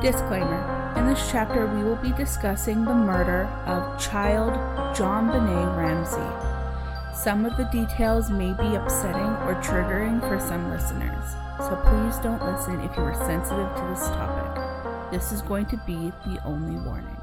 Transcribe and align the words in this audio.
Disclaimer 0.00 0.94
In 0.96 1.04
this 1.04 1.30
chapter, 1.30 1.66
we 1.66 1.82
will 1.82 1.96
be 1.96 2.12
discussing 2.12 2.86
the 2.86 2.94
murder 2.94 3.44
of 3.66 4.00
child 4.00 4.54
JonBenét 4.96 5.76
Ramsey. 5.76 7.14
Some 7.14 7.44
of 7.44 7.54
the 7.58 7.64
details 7.64 8.30
may 8.30 8.54
be 8.54 8.76
upsetting 8.76 9.36
or 9.44 9.60
triggering 9.62 10.20
for 10.20 10.40
some 10.40 10.70
listeners, 10.70 11.32
so 11.58 11.76
please 11.84 12.16
don't 12.22 12.42
listen 12.42 12.80
if 12.80 12.96
you 12.96 13.02
are 13.02 13.26
sensitive 13.26 13.68
to 13.76 13.82
this 13.90 14.08
topic. 14.08 15.12
This 15.12 15.32
is 15.32 15.42
going 15.42 15.66
to 15.66 15.76
be 15.86 16.14
the 16.24 16.42
only 16.46 16.80
warning. 16.80 17.19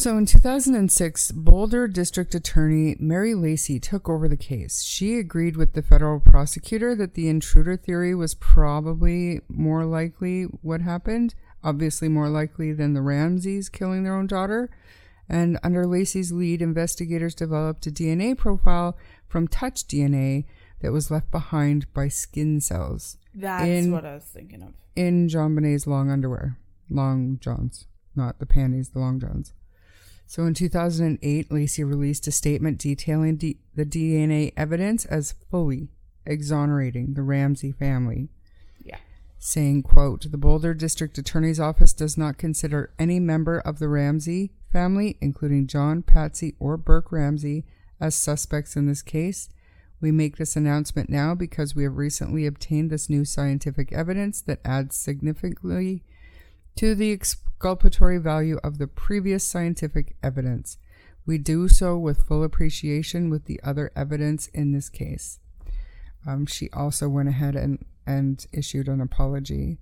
So 0.00 0.16
in 0.16 0.24
2006, 0.24 1.30
Boulder 1.32 1.86
District 1.86 2.34
Attorney 2.34 2.96
Mary 2.98 3.34
Lacy 3.34 3.78
took 3.78 4.08
over 4.08 4.28
the 4.28 4.36
case. 4.36 4.80
She 4.82 5.18
agreed 5.18 5.58
with 5.58 5.74
the 5.74 5.82
federal 5.82 6.20
prosecutor 6.20 6.94
that 6.94 7.12
the 7.12 7.28
intruder 7.28 7.76
theory 7.76 8.14
was 8.14 8.32
probably 8.34 9.42
more 9.46 9.84
likely 9.84 10.44
what 10.44 10.80
happened, 10.80 11.34
obviously 11.62 12.08
more 12.08 12.30
likely 12.30 12.72
than 12.72 12.94
the 12.94 13.02
Ramseys 13.02 13.68
killing 13.68 14.02
their 14.02 14.14
own 14.16 14.26
daughter. 14.26 14.70
And 15.28 15.58
under 15.62 15.86
Lacy's 15.86 16.32
lead, 16.32 16.62
investigators 16.62 17.34
developed 17.34 17.86
a 17.86 17.90
DNA 17.90 18.38
profile 18.38 18.96
from 19.28 19.48
touch 19.48 19.86
DNA 19.86 20.46
that 20.80 20.92
was 20.92 21.10
left 21.10 21.30
behind 21.30 21.92
by 21.92 22.08
skin 22.08 22.62
cells 22.62 23.18
That's 23.34 23.66
In- 23.66 23.92
what 23.92 24.06
I 24.06 24.14
was 24.14 24.24
thinking 24.24 24.62
of. 24.62 24.72
in 24.96 25.28
JonBenét's 25.28 25.86
long 25.86 26.10
underwear. 26.10 26.56
Long 26.88 27.36
johns, 27.38 27.86
not 28.16 28.38
the 28.38 28.46
panties, 28.46 28.88
the 28.88 28.98
long 28.98 29.20
johns. 29.20 29.52
So 30.30 30.44
in 30.44 30.54
2008, 30.54 31.50
Lacy 31.50 31.82
released 31.82 32.28
a 32.28 32.30
statement 32.30 32.78
detailing 32.78 33.34
D- 33.34 33.58
the 33.74 33.84
DNA 33.84 34.52
evidence 34.56 35.04
as 35.04 35.34
fully 35.50 35.88
exonerating 36.24 37.14
the 37.14 37.22
Ramsey 37.22 37.72
family, 37.72 38.28
Yeah. 38.80 38.98
saying, 39.40 39.82
quote, 39.82 40.30
the 40.30 40.38
Boulder 40.38 40.72
District 40.72 41.18
Attorney's 41.18 41.58
Office 41.58 41.92
does 41.92 42.16
not 42.16 42.38
consider 42.38 42.92
any 42.96 43.18
member 43.18 43.58
of 43.58 43.80
the 43.80 43.88
Ramsey 43.88 44.52
family, 44.70 45.16
including 45.20 45.66
John, 45.66 46.00
Patsy, 46.04 46.54
or 46.60 46.76
Burke 46.76 47.10
Ramsey, 47.10 47.64
as 47.98 48.14
suspects 48.14 48.76
in 48.76 48.86
this 48.86 49.02
case. 49.02 49.48
We 50.00 50.12
make 50.12 50.36
this 50.36 50.54
announcement 50.54 51.10
now 51.10 51.34
because 51.34 51.74
we 51.74 51.82
have 51.82 51.96
recently 51.96 52.46
obtained 52.46 52.90
this 52.90 53.10
new 53.10 53.24
scientific 53.24 53.92
evidence 53.92 54.40
that 54.42 54.60
adds 54.64 54.94
significantly 54.94 56.04
to 56.76 56.94
the 56.94 57.12
exculpatory 57.12 58.18
value 58.18 58.58
of 58.62 58.78
the 58.78 58.86
previous 58.86 59.44
scientific 59.44 60.16
evidence. 60.22 60.78
We 61.26 61.38
do 61.38 61.68
so 61.68 61.98
with 61.98 62.26
full 62.26 62.42
appreciation 62.42 63.30
with 63.30 63.44
the 63.44 63.60
other 63.62 63.92
evidence 63.94 64.48
in 64.48 64.72
this 64.72 64.88
case. 64.88 65.38
Um, 66.26 66.46
she 66.46 66.68
also 66.72 67.08
went 67.08 67.28
ahead 67.28 67.54
and, 67.56 67.84
and 68.06 68.44
issued 68.52 68.88
an 68.88 69.00
apology 69.00 69.78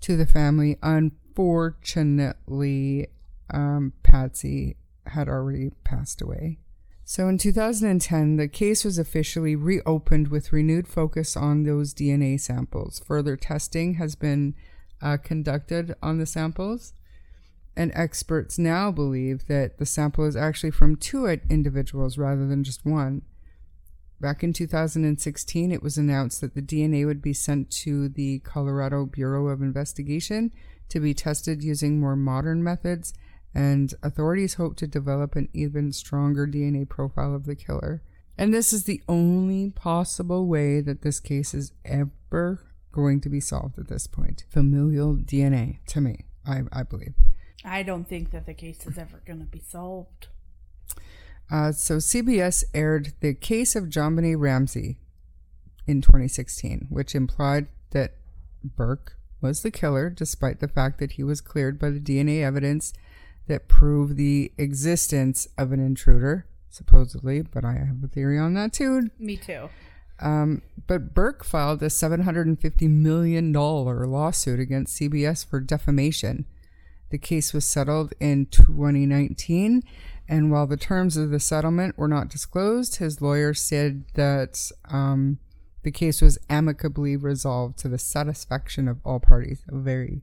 to 0.00 0.16
the 0.16 0.26
family. 0.26 0.78
Unfortunately, 0.82 3.08
um, 3.50 3.92
Patsy 4.02 4.76
had 5.06 5.28
already 5.28 5.70
passed 5.84 6.20
away. 6.20 6.58
So 7.04 7.28
in 7.28 7.38
2010, 7.38 8.36
the 8.36 8.48
case 8.48 8.84
was 8.84 8.98
officially 8.98 9.56
reopened 9.56 10.28
with 10.28 10.52
renewed 10.52 10.86
focus 10.86 11.36
on 11.36 11.64
those 11.64 11.92
DNA 11.92 12.40
samples. 12.40 13.02
Further 13.06 13.36
testing 13.36 13.94
has 13.94 14.14
been 14.14 14.54
uh, 15.02 15.16
conducted 15.16 15.94
on 16.02 16.18
the 16.18 16.26
samples, 16.26 16.94
and 17.76 17.90
experts 17.94 18.58
now 18.58 18.90
believe 18.90 19.46
that 19.48 19.78
the 19.78 19.86
sample 19.86 20.24
is 20.24 20.36
actually 20.36 20.70
from 20.70 20.96
two 20.96 21.26
individuals 21.26 22.16
rather 22.16 22.46
than 22.46 22.64
just 22.64 22.84
one. 22.84 23.22
Back 24.20 24.44
in 24.44 24.52
2016, 24.52 25.72
it 25.72 25.82
was 25.82 25.98
announced 25.98 26.40
that 26.40 26.54
the 26.54 26.62
DNA 26.62 27.04
would 27.04 27.20
be 27.20 27.32
sent 27.32 27.70
to 27.72 28.08
the 28.08 28.38
Colorado 28.40 29.04
Bureau 29.04 29.48
of 29.48 29.60
Investigation 29.60 30.52
to 30.90 31.00
be 31.00 31.12
tested 31.12 31.64
using 31.64 31.98
more 31.98 32.14
modern 32.14 32.62
methods, 32.62 33.14
and 33.54 33.92
authorities 34.02 34.54
hope 34.54 34.76
to 34.76 34.86
develop 34.86 35.34
an 35.34 35.48
even 35.52 35.92
stronger 35.92 36.46
DNA 36.46 36.88
profile 36.88 37.34
of 37.34 37.46
the 37.46 37.56
killer. 37.56 38.02
And 38.38 38.54
this 38.54 38.72
is 38.72 38.84
the 38.84 39.02
only 39.08 39.70
possible 39.70 40.46
way 40.46 40.80
that 40.80 41.02
this 41.02 41.18
case 41.18 41.52
is 41.52 41.72
ever 41.84 42.60
going 42.92 43.20
to 43.22 43.28
be 43.28 43.40
solved 43.40 43.78
at 43.78 43.88
this 43.88 44.06
point. 44.06 44.44
Familial 44.48 45.16
DNA, 45.16 45.78
to 45.86 46.00
me, 46.00 46.26
I, 46.46 46.62
I 46.72 46.82
believe. 46.82 47.14
I 47.64 47.82
don't 47.82 48.08
think 48.08 48.30
that 48.30 48.46
the 48.46 48.54
case 48.54 48.86
is 48.86 48.98
ever 48.98 49.22
going 49.26 49.40
to 49.40 49.46
be 49.46 49.60
solved. 49.60 50.28
Uh, 51.50 51.72
so 51.72 51.96
CBS 51.96 52.64
aired 52.72 53.12
the 53.20 53.34
case 53.34 53.76
of 53.76 53.90
Benet 53.90 54.36
Ramsey 54.36 54.98
in 55.86 56.00
2016, 56.00 56.86
which 56.88 57.14
implied 57.14 57.66
that 57.90 58.14
Burke 58.64 59.16
was 59.40 59.62
the 59.62 59.70
killer, 59.70 60.08
despite 60.08 60.60
the 60.60 60.68
fact 60.68 60.98
that 60.98 61.12
he 61.12 61.22
was 61.22 61.40
cleared 61.40 61.78
by 61.78 61.90
the 61.90 62.00
DNA 62.00 62.42
evidence 62.42 62.92
that 63.48 63.68
proved 63.68 64.16
the 64.16 64.52
existence 64.56 65.48
of 65.58 65.72
an 65.72 65.80
intruder, 65.80 66.46
supposedly. 66.70 67.42
But 67.42 67.64
I 67.64 67.72
have 67.72 68.02
a 68.02 68.08
theory 68.08 68.38
on 68.38 68.54
that 68.54 68.72
too. 68.72 69.10
Me 69.18 69.36
too. 69.36 69.68
Um, 70.22 70.62
but 70.86 71.14
Burke 71.14 71.44
filed 71.44 71.82
a 71.82 71.86
$750 71.86 72.88
million 72.88 73.52
lawsuit 73.52 74.60
against 74.60 74.98
CBS 74.98 75.44
for 75.44 75.60
defamation. 75.60 76.46
The 77.10 77.18
case 77.18 77.52
was 77.52 77.64
settled 77.64 78.14
in 78.20 78.46
2019, 78.46 79.82
and 80.28 80.50
while 80.50 80.66
the 80.66 80.78
terms 80.78 81.16
of 81.16 81.30
the 81.30 81.40
settlement 81.40 81.98
were 81.98 82.08
not 82.08 82.28
disclosed, 82.28 82.96
his 82.96 83.20
lawyer 83.20 83.52
said 83.52 84.04
that 84.14 84.70
um, 84.88 85.38
the 85.82 85.90
case 85.90 86.22
was 86.22 86.38
amicably 86.48 87.16
resolved 87.16 87.78
to 87.78 87.88
the 87.88 87.98
satisfaction 87.98 88.88
of 88.88 88.98
all 89.04 89.20
parties. 89.20 89.62
A 89.68 89.76
very 89.76 90.22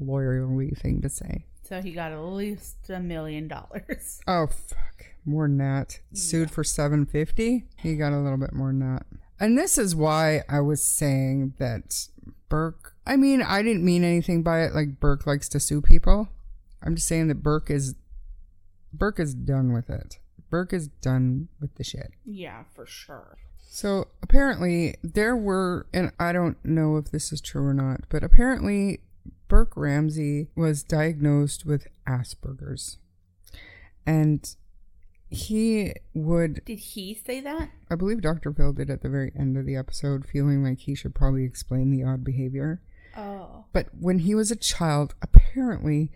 lawyerly 0.00 0.76
thing 0.76 1.02
to 1.02 1.08
say. 1.08 1.44
So 1.62 1.80
he 1.80 1.92
got 1.92 2.12
at 2.12 2.20
least 2.20 2.88
a 2.88 3.00
million 3.00 3.48
dollars. 3.48 4.20
Oh 4.26 4.46
fuck, 4.46 5.06
more 5.24 5.46
than 5.48 5.58
that. 5.58 6.00
Sued 6.12 6.50
for 6.50 6.62
seven 6.62 7.06
fifty. 7.06 7.64
He 7.78 7.96
got 7.96 8.12
a 8.12 8.18
little 8.18 8.38
bit 8.38 8.52
more 8.52 8.68
than 8.68 8.80
that. 8.80 9.06
And 9.40 9.58
this 9.58 9.78
is 9.78 9.94
why 9.94 10.42
I 10.48 10.60
was 10.60 10.82
saying 10.82 11.54
that 11.58 12.08
Burke. 12.48 12.94
I 13.06 13.16
mean, 13.16 13.42
I 13.42 13.62
didn't 13.62 13.84
mean 13.84 14.04
anything 14.04 14.42
by 14.42 14.62
it. 14.62 14.74
Like 14.74 15.00
Burke 15.00 15.26
likes 15.26 15.48
to 15.50 15.60
sue 15.60 15.80
people. 15.80 16.28
I'm 16.82 16.94
just 16.94 17.08
saying 17.08 17.28
that 17.28 17.42
Burke 17.42 17.70
is 17.70 17.94
Burke 18.92 19.18
is 19.18 19.34
done 19.34 19.72
with 19.72 19.90
it. 19.90 20.18
Burke 20.50 20.72
is 20.72 20.88
done 20.88 21.48
with 21.60 21.74
the 21.74 21.84
shit. 21.84 22.12
Yeah, 22.24 22.64
for 22.74 22.86
sure. 22.86 23.38
So 23.58 24.06
apparently 24.22 24.94
there 25.02 25.36
were, 25.36 25.86
and 25.92 26.12
I 26.20 26.32
don't 26.32 26.64
know 26.64 26.96
if 26.96 27.10
this 27.10 27.32
is 27.32 27.40
true 27.40 27.66
or 27.66 27.74
not, 27.74 28.02
but 28.08 28.22
apparently 28.22 29.00
Burke 29.48 29.76
Ramsey 29.76 30.48
was 30.54 30.84
diagnosed 30.84 31.66
with 31.66 31.88
Asperger's. 32.06 32.98
And 34.06 34.54
he 35.34 35.94
would, 36.14 36.64
Did 36.64 36.78
he 36.78 37.14
say 37.14 37.40
that? 37.40 37.70
I 37.90 37.94
believe 37.94 38.22
Dr. 38.22 38.52
Phil 38.52 38.72
did 38.72 38.90
at 38.90 39.02
the 39.02 39.08
very 39.08 39.32
end 39.38 39.56
of 39.56 39.66
the 39.66 39.76
episode, 39.76 40.26
feeling 40.26 40.64
like 40.64 40.80
he 40.80 40.94
should 40.94 41.14
probably 41.14 41.44
explain 41.44 41.90
the 41.90 42.04
odd 42.04 42.24
behavior. 42.24 42.80
Oh. 43.16 43.64
But 43.72 43.88
when 43.98 44.20
he 44.20 44.34
was 44.34 44.50
a 44.50 44.56
child, 44.56 45.14
apparently 45.22 46.10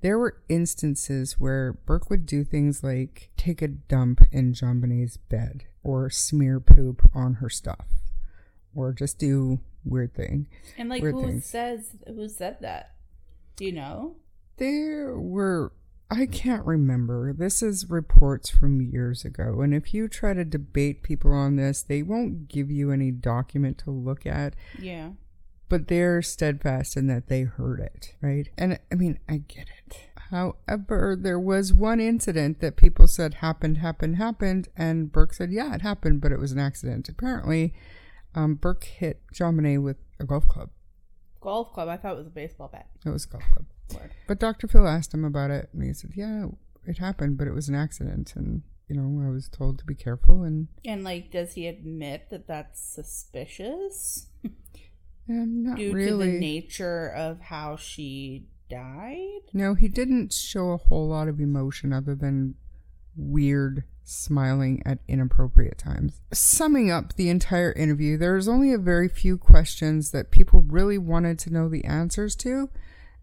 there 0.00 0.18
were 0.18 0.42
instances 0.48 1.40
where 1.40 1.72
Burke 1.86 2.10
would 2.10 2.26
do 2.26 2.44
things 2.44 2.84
like 2.84 3.30
take 3.36 3.62
a 3.62 3.68
dump 3.68 4.22
in 4.30 4.52
JonBenét's 4.52 5.16
bed 5.16 5.64
or 5.82 6.10
smear 6.10 6.60
poop 6.60 7.08
on 7.14 7.34
her 7.34 7.48
stuff 7.48 7.86
or 8.74 8.92
just 8.92 9.18
do 9.18 9.60
weird 9.84 10.14
thing. 10.14 10.46
And 10.76 10.88
like 10.88 11.02
who 11.02 11.26
things. 11.26 11.46
says 11.46 11.96
who 12.06 12.28
said 12.28 12.58
that? 12.60 12.94
Do 13.56 13.64
you 13.64 13.72
know? 13.72 14.16
There 14.56 15.16
were 15.16 15.72
I 16.10 16.26
can't 16.26 16.64
remember. 16.64 17.32
This 17.32 17.62
is 17.62 17.90
reports 17.90 18.50
from 18.50 18.80
years 18.80 19.24
ago. 19.24 19.60
And 19.62 19.74
if 19.74 19.92
you 19.94 20.06
try 20.08 20.34
to 20.34 20.44
debate 20.44 21.02
people 21.02 21.32
on 21.32 21.56
this, 21.56 21.82
they 21.82 22.02
won't 22.02 22.46
give 22.48 22.70
you 22.70 22.90
any 22.92 23.10
document 23.10 23.78
to 23.78 23.90
look 23.90 24.26
at. 24.26 24.54
Yeah. 24.78 25.10
but 25.68 25.88
they're 25.88 26.22
steadfast 26.22 26.96
in 26.96 27.06
that 27.08 27.26
they 27.28 27.42
heard 27.42 27.80
it, 27.80 28.14
right? 28.20 28.48
And 28.56 28.78
I 28.92 28.94
mean, 28.94 29.18
I 29.28 29.38
get 29.38 29.66
it. 29.86 29.96
However, 30.30 31.16
there 31.20 31.38
was 31.38 31.72
one 31.72 32.00
incident 32.00 32.60
that 32.60 32.76
people 32.76 33.08
said 33.08 33.34
happened, 33.34 33.78
happened, 33.78 34.16
happened, 34.16 34.68
and 34.76 35.10
Burke 35.10 35.32
said, 35.34 35.50
yeah, 35.52 35.74
it 35.74 35.82
happened, 35.82 36.20
but 36.20 36.32
it 36.32 36.38
was 36.38 36.52
an 36.52 36.58
accident. 36.58 37.08
Apparently, 37.08 37.74
um, 38.34 38.54
Burke 38.54 38.84
hit 38.84 39.20
Bonet 39.32 39.82
with 39.82 39.96
a 40.20 40.24
golf 40.24 40.46
club. 40.48 40.70
Golf 41.44 41.72
club. 41.72 41.88
I 41.88 41.96
thought 41.96 42.14
it 42.14 42.18
was 42.18 42.26
a 42.26 42.30
baseball 42.30 42.68
bat. 42.72 42.88
It 43.04 43.10
was 43.10 43.24
a 43.26 43.28
golf 43.28 43.44
club. 43.52 43.66
Word. 44.00 44.10
But 44.26 44.40
Dr. 44.40 44.66
Phil 44.66 44.88
asked 44.88 45.12
him 45.14 45.24
about 45.24 45.50
it, 45.50 45.68
and 45.72 45.82
he 45.82 45.92
said, 45.92 46.12
yeah, 46.16 46.46
it 46.86 46.98
happened, 46.98 47.36
but 47.36 47.46
it 47.46 47.52
was 47.52 47.68
an 47.68 47.74
accident. 47.74 48.34
And, 48.34 48.62
you 48.88 48.96
know, 48.96 49.26
I 49.26 49.30
was 49.30 49.48
told 49.48 49.78
to 49.78 49.84
be 49.84 49.94
careful, 49.94 50.42
and 50.42 50.68
And 50.84 51.04
like, 51.04 51.30
does 51.30 51.52
he 51.52 51.66
admit 51.66 52.28
that 52.30 52.46
that's 52.48 52.80
suspicious 52.80 54.28
um, 55.28 55.62
not 55.64 55.76
due 55.76 55.92
really. 55.92 56.26
to 56.26 56.32
the 56.32 56.38
nature 56.38 57.08
of 57.08 57.40
how 57.42 57.76
she 57.76 58.46
died? 58.70 59.42
No, 59.52 59.74
he 59.74 59.88
didn't 59.88 60.32
show 60.32 60.70
a 60.70 60.78
whole 60.78 61.08
lot 61.08 61.28
of 61.28 61.40
emotion 61.40 61.92
other 61.92 62.14
than 62.14 62.54
weird 63.16 63.84
smiling 64.04 64.82
at 64.84 64.98
inappropriate 65.08 65.78
times. 65.78 66.20
Summing 66.32 66.90
up 66.90 67.14
the 67.14 67.28
entire 67.28 67.72
interview, 67.72 68.16
there's 68.16 68.48
only 68.48 68.72
a 68.72 68.78
very 68.78 69.08
few 69.08 69.36
questions 69.38 70.10
that 70.10 70.30
people 70.30 70.60
really 70.60 70.98
wanted 70.98 71.38
to 71.40 71.52
know 71.52 71.68
the 71.68 71.84
answers 71.84 72.36
to, 72.36 72.70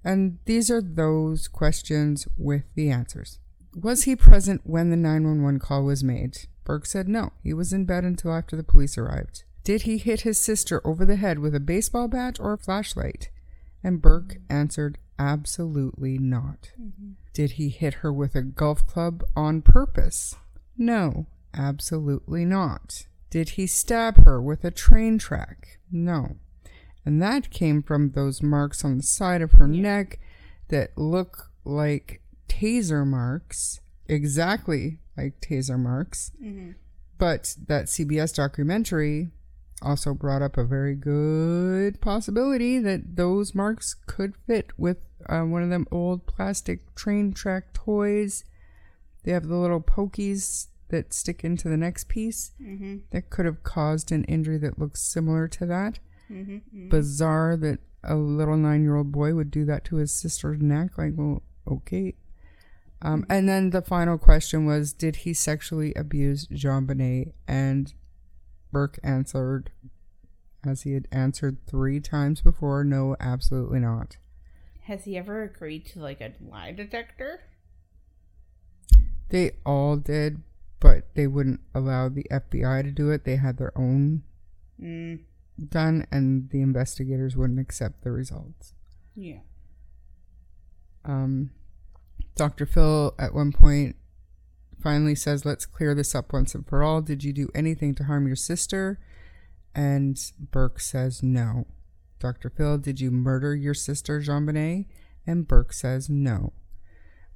and 0.04 0.40
these 0.46 0.72
are 0.72 0.82
those 0.82 1.48
questions 1.48 2.28
with 2.38 2.64
the 2.76 2.90
answers. 2.90 3.40
Was 3.76 4.04
he 4.04 4.16
present 4.16 4.62
when 4.66 4.90
the 4.90 4.98
911 4.98 5.60
call 5.60 5.84
was 5.84 6.04
made? 6.04 6.40
Burke 6.64 6.86
said 6.86 7.08
no. 7.08 7.32
He 7.42 7.54
was 7.54 7.72
in 7.72 7.86
bed 7.86 8.04
until 8.04 8.34
after 8.34 8.56
the 8.56 8.64
police 8.64 8.98
arrived. 8.98 9.44
Did 9.64 9.84
he 9.84 9.98
hit 9.98 10.22
his 10.22 10.40
sister 10.40 10.86
over 10.86 11.06
the 11.06 11.16
head 11.16 11.40
with 11.40 11.56
a 11.56 11.60
baseball 11.60 12.08
bat 12.08 12.38
or 12.40 12.54
a 12.54 12.58
flashlight? 12.58 13.30
And 13.84 14.02
Burke 14.02 14.38
answered 14.50 14.98
absolutely 15.18 16.18
not. 16.18 16.72
Mm-hmm. 16.82 17.12
Did 17.34 17.52
he 17.52 17.70
hit 17.70 17.96
her 17.96 18.12
with 18.12 18.36
a 18.36 18.42
golf 18.42 18.86
club 18.88 19.24
on 19.36 19.62
purpose? 19.62 20.36
No, 20.82 21.28
absolutely 21.54 22.44
not. 22.44 23.06
Did 23.30 23.50
he 23.50 23.68
stab 23.68 24.26
her 24.26 24.42
with 24.42 24.66
a 24.66 24.72
train 24.72 25.20
track? 25.20 25.78
No. 25.92 26.38
And 27.06 27.22
that 27.22 27.52
came 27.52 27.84
from 27.84 28.14
those 28.14 28.42
marks 28.42 28.84
on 28.84 28.98
the 28.98 29.04
side 29.04 29.44
of 29.44 29.52
her 29.54 29.72
yeah. 29.72 29.80
neck 29.80 30.20
that 30.70 30.98
look 30.98 31.52
like 31.64 32.24
taser 32.50 33.06
marks, 33.06 33.80
exactly 34.08 34.98
like 35.16 35.40
taser 35.40 35.78
marks. 35.78 36.32
Mm-hmm. 36.44 36.72
But 37.20 37.58
that 37.68 37.86
CBS 37.86 38.34
documentary 38.34 39.30
also 39.84 40.16
brought 40.16 40.42
up 40.42 40.58
a 40.58 40.64
very 40.64 40.96
good 40.96 42.02
possibility 42.02 42.80
that 42.80 43.18
those 43.18 43.54
marks 43.54 43.98
could 44.08 44.34
fit 44.48 44.72
with 44.80 44.98
uh, 45.30 45.42
one 45.42 45.62
of 45.62 45.70
them 45.70 45.86
old 45.92 46.26
plastic 46.26 46.96
train 46.96 47.34
track 47.34 47.72
toys. 47.72 48.46
They 49.24 49.32
have 49.32 49.48
the 49.48 49.58
little 49.58 49.82
pokies 49.82 50.68
that 50.92 51.14
stick 51.14 51.44
into 51.44 51.68
the 51.68 51.78
next 51.78 52.08
piece 52.08 52.52
mm-hmm. 52.62 52.98
that 53.10 53.30
could 53.30 53.46
have 53.46 53.64
caused 53.64 54.12
an 54.12 54.24
injury 54.26 54.58
that 54.60 54.80
looks 54.80 55.02
similar 55.02 55.48
to 55.50 55.66
that. 55.66 56.00
Mm-hmm, 56.32 56.56
mm-hmm. 56.56 56.90
Bizarre 56.90 57.58
that 57.58 57.80
a 58.04 58.16
little 58.16 58.58
nine 58.58 58.84
year 58.84 58.96
old 58.96 59.12
boy 59.12 59.34
would 59.34 59.52
do 59.52 59.66
that 59.66 59.84
to 59.86 59.98
his 59.98 60.14
sister's 60.14 60.62
neck. 60.62 60.98
Like, 60.98 61.14
well, 61.16 61.42
okay. 61.68 62.16
Um, 63.02 63.26
and 63.30 63.50
then 63.50 63.72
the 63.72 63.82
final 63.82 64.18
question 64.18 64.66
was 64.66 64.94
Did 64.94 65.18
he 65.18 65.34
sexually 65.34 65.94
abuse 65.96 66.48
JonBenét? 66.48 67.34
And 67.48 67.94
Burke 68.72 69.00
answered, 69.04 69.72
as 70.64 70.84
he 70.84 70.94
had 70.94 71.08
answered 71.12 71.58
three 71.66 72.00
times 72.00 72.42
before, 72.42 72.84
no, 72.84 73.16
absolutely 73.20 73.80
not. 73.80 74.18
Has 74.84 75.06
he 75.06 75.18
ever 75.18 75.44
agreed 75.44 75.86
to 75.88 76.00
like 76.00 76.22
a 76.22 76.34
lie 76.42 76.72
detector? 76.72 77.42
They 79.30 79.52
all 79.66 79.96
did, 79.96 80.42
but 80.82 81.16
they 81.16 81.28
wouldn't 81.28 81.62
allow 81.74 82.10
the 82.10 82.26
FBI 82.30 82.84
to 82.84 82.92
do 82.92 83.12
it. 83.12 83.24
They 83.24 83.38
had 83.38 83.58
their 83.58 83.72
own 83.78 84.24
mm. 84.82 85.20
done, 85.70 86.06
and 86.12 86.50
the 86.50 86.62
investigators 86.62 87.38
wouldn't 87.38 87.60
accept 87.60 88.04
the 88.04 88.12
results. 88.12 88.74
Yeah. 89.16 89.40
Um, 91.06 91.52
Dr. 92.36 92.66
Phil 92.66 93.14
at 93.18 93.34
one 93.34 93.52
point 93.52 93.96
finally 94.82 95.16
says, 95.16 95.46
Let's 95.46 95.68
clear 95.68 95.94
this 95.94 96.16
up 96.16 96.34
once 96.34 96.56
and 96.56 96.68
for 96.68 96.84
all. 96.84 97.02
Did 97.02 97.24
you 97.24 97.32
do 97.32 97.50
anything 97.54 97.94
to 97.96 98.06
harm 98.06 98.26
your 98.26 98.36
sister? 98.36 99.00
And 99.76 100.20
Burke 100.40 100.80
says, 100.80 101.22
No. 101.22 101.68
Dr. 102.20 102.50
Phil, 102.50 102.80
did 102.80 103.00
you 103.00 103.12
murder 103.12 103.56
your 103.56 103.74
sister, 103.74 104.20
JonBenét? 104.20 104.88
And 105.28 105.48
Burke 105.48 105.74
says, 105.74 106.10
No. 106.10 106.54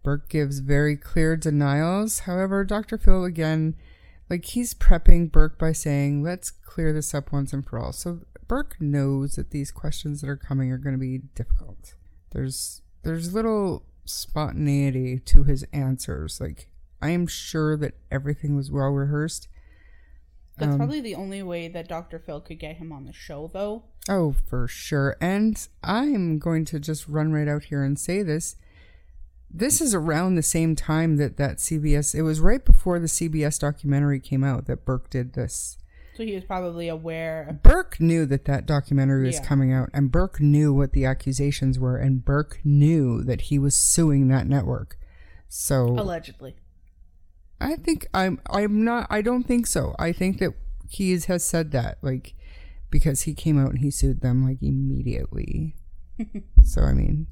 Burke 0.05 0.29
gives 0.29 0.59
very 0.59 0.95
clear 0.95 1.35
denials. 1.35 2.19
However, 2.19 2.63
Dr. 2.63 2.99
Phil 2.99 3.23
again, 3.23 3.75
like 4.29 4.45
he's 4.45 4.75
prepping 4.75 5.31
Burke 5.31 5.57
by 5.57 5.71
saying, 5.71 6.21
Let's 6.21 6.51
clear 6.51 6.93
this 6.93 7.15
up 7.15 7.31
once 7.31 7.51
and 7.53 7.65
for 7.65 7.79
all. 7.79 7.91
So 7.91 8.19
Burke 8.47 8.77
knows 8.79 9.35
that 9.35 9.49
these 9.49 9.71
questions 9.71 10.21
that 10.21 10.29
are 10.29 10.37
coming 10.37 10.71
are 10.71 10.77
going 10.77 10.93
to 10.93 10.99
be 10.99 11.23
difficult. 11.33 11.95
There's 12.29 12.83
there's 13.01 13.33
little 13.33 13.83
spontaneity 14.05 15.17
to 15.21 15.43
his 15.43 15.63
answers. 15.73 16.39
Like 16.39 16.69
I 17.01 17.09
am 17.09 17.25
sure 17.25 17.75
that 17.75 17.95
everything 18.11 18.55
was 18.55 18.69
well 18.69 18.89
rehearsed. 18.89 19.47
That's 20.55 20.73
um, 20.73 20.77
probably 20.77 21.01
the 21.01 21.15
only 21.15 21.41
way 21.41 21.67
that 21.67 21.89
Dr. 21.89 22.19
Phil 22.19 22.41
could 22.41 22.59
get 22.59 22.77
him 22.77 22.91
on 22.91 23.05
the 23.05 23.11
show, 23.11 23.49
though. 23.51 23.85
Oh, 24.07 24.35
for 24.47 24.67
sure. 24.67 25.17
And 25.19 25.67
I'm 25.83 26.37
going 26.37 26.63
to 26.65 26.79
just 26.79 27.07
run 27.07 27.33
right 27.33 27.47
out 27.47 27.65
here 27.65 27.83
and 27.83 27.99
say 27.99 28.21
this. 28.21 28.55
This 29.57 29.79
is 29.79 29.95
around 29.95 30.35
the 30.35 30.43
same 30.43 30.75
time 30.75 31.15
that 31.15 31.37
that 31.37 31.57
CBS. 31.57 32.13
It 32.13 32.23
was 32.23 32.41
right 32.41 32.63
before 32.63 32.99
the 32.99 33.07
CBS 33.07 33.57
documentary 33.57 34.19
came 34.19 34.43
out 34.43 34.65
that 34.65 34.83
Burke 34.83 35.09
did 35.09 35.33
this. 35.33 35.77
So 36.17 36.23
he 36.23 36.35
was 36.35 36.43
probably 36.43 36.89
aware. 36.89 37.57
Burke 37.63 37.99
knew 37.99 38.25
that 38.25 38.45
that 38.45 38.65
documentary 38.65 39.25
was 39.25 39.35
yeah. 39.35 39.45
coming 39.45 39.71
out, 39.71 39.89
and 39.93 40.11
Burke 40.11 40.41
knew 40.41 40.73
what 40.73 40.91
the 40.91 41.05
accusations 41.05 41.79
were, 41.79 41.95
and 41.95 42.23
Burke 42.23 42.59
knew 42.65 43.23
that 43.23 43.41
he 43.41 43.57
was 43.57 43.75
suing 43.75 44.27
that 44.27 44.45
network. 44.45 44.97
So 45.47 45.85
allegedly, 45.87 46.57
I 47.61 47.77
think 47.77 48.07
I'm. 48.13 48.41
I'm 48.49 48.83
not. 48.83 49.07
I 49.09 49.21
don't 49.21 49.43
think 49.43 49.67
so. 49.67 49.95
I 49.97 50.11
think 50.11 50.39
that 50.39 50.53
he 50.89 51.17
has 51.17 51.45
said 51.45 51.71
that, 51.71 51.97
like, 52.01 52.33
because 52.89 53.21
he 53.21 53.33
came 53.33 53.57
out 53.57 53.69
and 53.69 53.79
he 53.79 53.89
sued 53.89 54.19
them 54.19 54.45
like 54.45 54.61
immediately. 54.61 55.75
so 56.63 56.81
I 56.81 56.93
mean, 56.93 57.27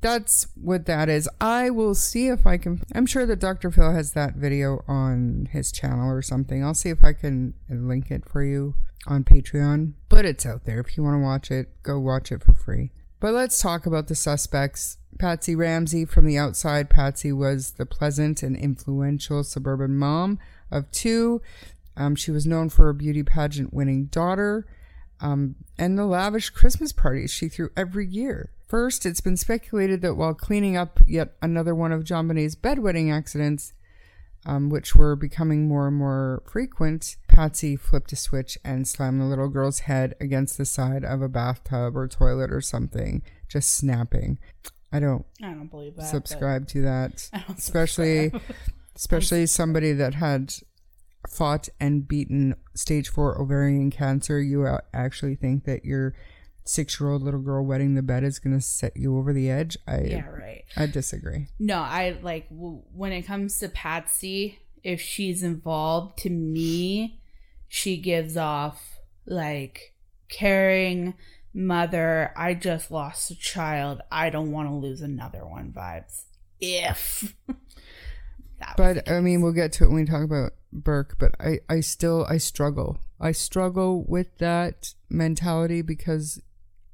that's 0.00 0.46
what 0.54 0.86
that 0.86 1.08
is. 1.08 1.28
I 1.40 1.70
will 1.70 1.94
see 1.94 2.28
if 2.28 2.46
I 2.46 2.56
can. 2.56 2.82
I'm 2.94 3.06
sure 3.06 3.26
that 3.26 3.38
Dr. 3.38 3.70
Phil 3.70 3.92
has 3.92 4.12
that 4.12 4.34
video 4.34 4.82
on 4.88 5.48
his 5.52 5.70
channel 5.70 6.10
or 6.10 6.22
something. 6.22 6.64
I'll 6.64 6.74
see 6.74 6.88
if 6.88 7.04
I 7.04 7.12
can 7.12 7.54
link 7.68 8.10
it 8.10 8.28
for 8.28 8.42
you 8.42 8.74
on 9.06 9.24
Patreon. 9.24 9.92
But 10.08 10.24
it's 10.24 10.46
out 10.46 10.64
there. 10.64 10.80
If 10.80 10.96
you 10.96 11.02
want 11.02 11.14
to 11.14 11.24
watch 11.24 11.50
it, 11.50 11.82
go 11.82 11.98
watch 11.98 12.32
it 12.32 12.42
for 12.42 12.54
free. 12.54 12.92
But 13.18 13.34
let's 13.34 13.60
talk 13.60 13.84
about 13.86 14.08
the 14.08 14.14
suspects. 14.14 14.96
Patsy 15.18 15.54
Ramsey 15.54 16.06
from 16.06 16.26
the 16.26 16.38
outside. 16.38 16.88
Patsy 16.88 17.32
was 17.32 17.72
the 17.72 17.84
pleasant 17.84 18.42
and 18.42 18.56
influential 18.56 19.44
suburban 19.44 19.96
mom 19.96 20.38
of 20.70 20.90
two. 20.90 21.42
Um, 21.96 22.16
she 22.16 22.30
was 22.30 22.46
known 22.46 22.70
for 22.70 22.86
her 22.86 22.92
beauty 22.94 23.22
pageant 23.22 23.74
winning 23.74 24.06
daughter 24.06 24.66
um, 25.20 25.56
and 25.78 25.98
the 25.98 26.06
lavish 26.06 26.50
Christmas 26.50 26.92
parties 26.92 27.30
she 27.30 27.48
threw 27.48 27.68
every 27.76 28.06
year. 28.06 28.50
First, 28.70 29.04
it's 29.04 29.20
been 29.20 29.36
speculated 29.36 30.00
that 30.02 30.14
while 30.14 30.32
cleaning 30.32 30.76
up 30.76 31.00
yet 31.04 31.32
another 31.42 31.74
one 31.74 31.90
of 31.90 32.04
JonBenét's 32.04 32.54
bedwetting 32.54 33.12
accidents, 33.12 33.72
um, 34.46 34.68
which 34.68 34.94
were 34.94 35.16
becoming 35.16 35.66
more 35.66 35.88
and 35.88 35.96
more 35.96 36.44
frequent, 36.46 37.16
Patsy 37.26 37.74
flipped 37.74 38.12
a 38.12 38.16
switch 38.16 38.56
and 38.64 38.86
slammed 38.86 39.20
the 39.20 39.24
little 39.24 39.48
girl's 39.48 39.80
head 39.80 40.14
against 40.20 40.56
the 40.56 40.64
side 40.64 41.04
of 41.04 41.20
a 41.20 41.28
bathtub 41.28 41.96
or 41.96 42.06
toilet 42.06 42.52
or 42.52 42.60
something, 42.60 43.22
just 43.48 43.74
snapping. 43.74 44.38
I 44.92 45.00
don't. 45.00 45.26
I 45.42 45.48
don't 45.48 45.66
believe 45.66 45.96
that. 45.96 46.06
Subscribe 46.06 46.68
to 46.68 46.82
that, 46.82 47.28
especially, 47.48 48.30
especially 48.94 49.46
somebody 49.46 49.92
that 49.94 50.14
had 50.14 50.54
fought 51.28 51.68
and 51.80 52.06
beaten 52.06 52.54
stage 52.76 53.08
four 53.08 53.36
ovarian 53.42 53.90
cancer. 53.90 54.40
You 54.40 54.78
actually 54.94 55.34
think 55.34 55.64
that 55.64 55.84
you're 55.84 56.14
six 56.64 57.00
year 57.00 57.10
old 57.10 57.22
little 57.22 57.40
girl 57.40 57.64
wetting 57.64 57.94
the 57.94 58.02
bed 58.02 58.24
is 58.24 58.38
going 58.38 58.56
to 58.56 58.64
set 58.64 58.96
you 58.96 59.16
over 59.16 59.32
the 59.32 59.50
edge. 59.50 59.76
I 59.86 60.00
yeah, 60.02 60.26
right. 60.26 60.64
I 60.76 60.86
disagree. 60.86 61.48
No, 61.58 61.78
I 61.78 62.18
like 62.22 62.48
w- 62.48 62.82
when 62.94 63.12
it 63.12 63.22
comes 63.22 63.58
to 63.58 63.68
Patsy, 63.68 64.58
if 64.82 65.00
she's 65.00 65.42
involved, 65.42 66.18
to 66.18 66.30
me, 66.30 67.20
she 67.68 67.96
gives 67.96 68.36
off 68.36 69.00
like 69.26 69.94
caring 70.28 71.14
mother. 71.52 72.32
I 72.36 72.54
just 72.54 72.90
lost 72.90 73.30
a 73.30 73.36
child. 73.36 74.00
I 74.10 74.30
don't 74.30 74.52
want 74.52 74.68
to 74.68 74.74
lose 74.74 75.00
another 75.00 75.46
one 75.46 75.72
vibes. 75.72 76.24
If. 76.60 77.34
but 78.76 79.08
I 79.10 79.20
mean, 79.20 79.42
we'll 79.42 79.52
get 79.52 79.72
to 79.72 79.84
it 79.84 79.88
when 79.88 79.96
we 79.96 80.04
talk 80.04 80.22
about 80.22 80.52
Burke. 80.72 81.16
But 81.18 81.34
I, 81.40 81.60
I 81.68 81.80
still, 81.80 82.26
I 82.28 82.38
struggle. 82.38 82.98
I 83.20 83.32
struggle 83.32 84.04
with 84.06 84.38
that 84.38 84.94
mentality 85.10 85.82
because 85.82 86.40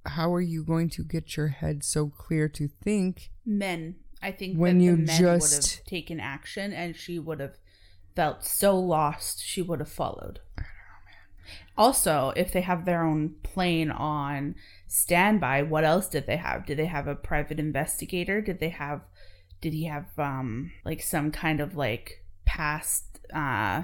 how 0.07 0.33
are 0.33 0.41
you 0.41 0.65
going 0.65 0.89
to 0.91 1.03
get 1.03 1.37
your 1.37 1.49
head 1.49 1.85
so 1.85 2.09
clear 2.09 2.49
to 2.49 2.69
think 2.83 3.31
men. 3.45 3.97
I 4.23 4.33
think 4.33 4.57
when 4.57 4.81
you 4.81 4.97
just 5.05 5.43
would 5.43 5.53
have 5.53 5.87
taken 5.87 6.21
action 6.21 6.73
and 6.73 6.97
she 6.97 7.19
would 7.19 7.41
have 7.41 7.59
felt 8.15 8.45
so 8.45 8.79
lost 8.79 9.45
she 9.45 9.63
would 9.63 9.81
have 9.81 9.89
followed. 9.89 10.41
Also 11.77 12.33
if 12.37 12.53
they 12.53 12.63
have 12.63 12.85
their 12.85 13.05
own 13.05 13.35
plane 13.43 13.91
on 13.91 14.55
standby 14.89 15.63
what 15.63 15.85
else 15.85 16.09
did 16.09 16.27
they 16.27 16.37
have? 16.37 16.67
Did 16.67 16.79
they 16.79 16.87
have 16.87 17.07
a 17.07 17.15
private 17.15 17.59
investigator? 17.59 18.41
Did 18.41 18.61
they 18.61 18.71
have 18.71 19.03
did 19.61 19.73
he 19.73 19.85
have 19.85 20.07
um 20.19 20.73
like 20.85 21.03
some 21.03 21.31
kind 21.31 21.61
of 21.61 21.77
like 21.77 22.25
past 22.45 23.21
uh 23.35 23.83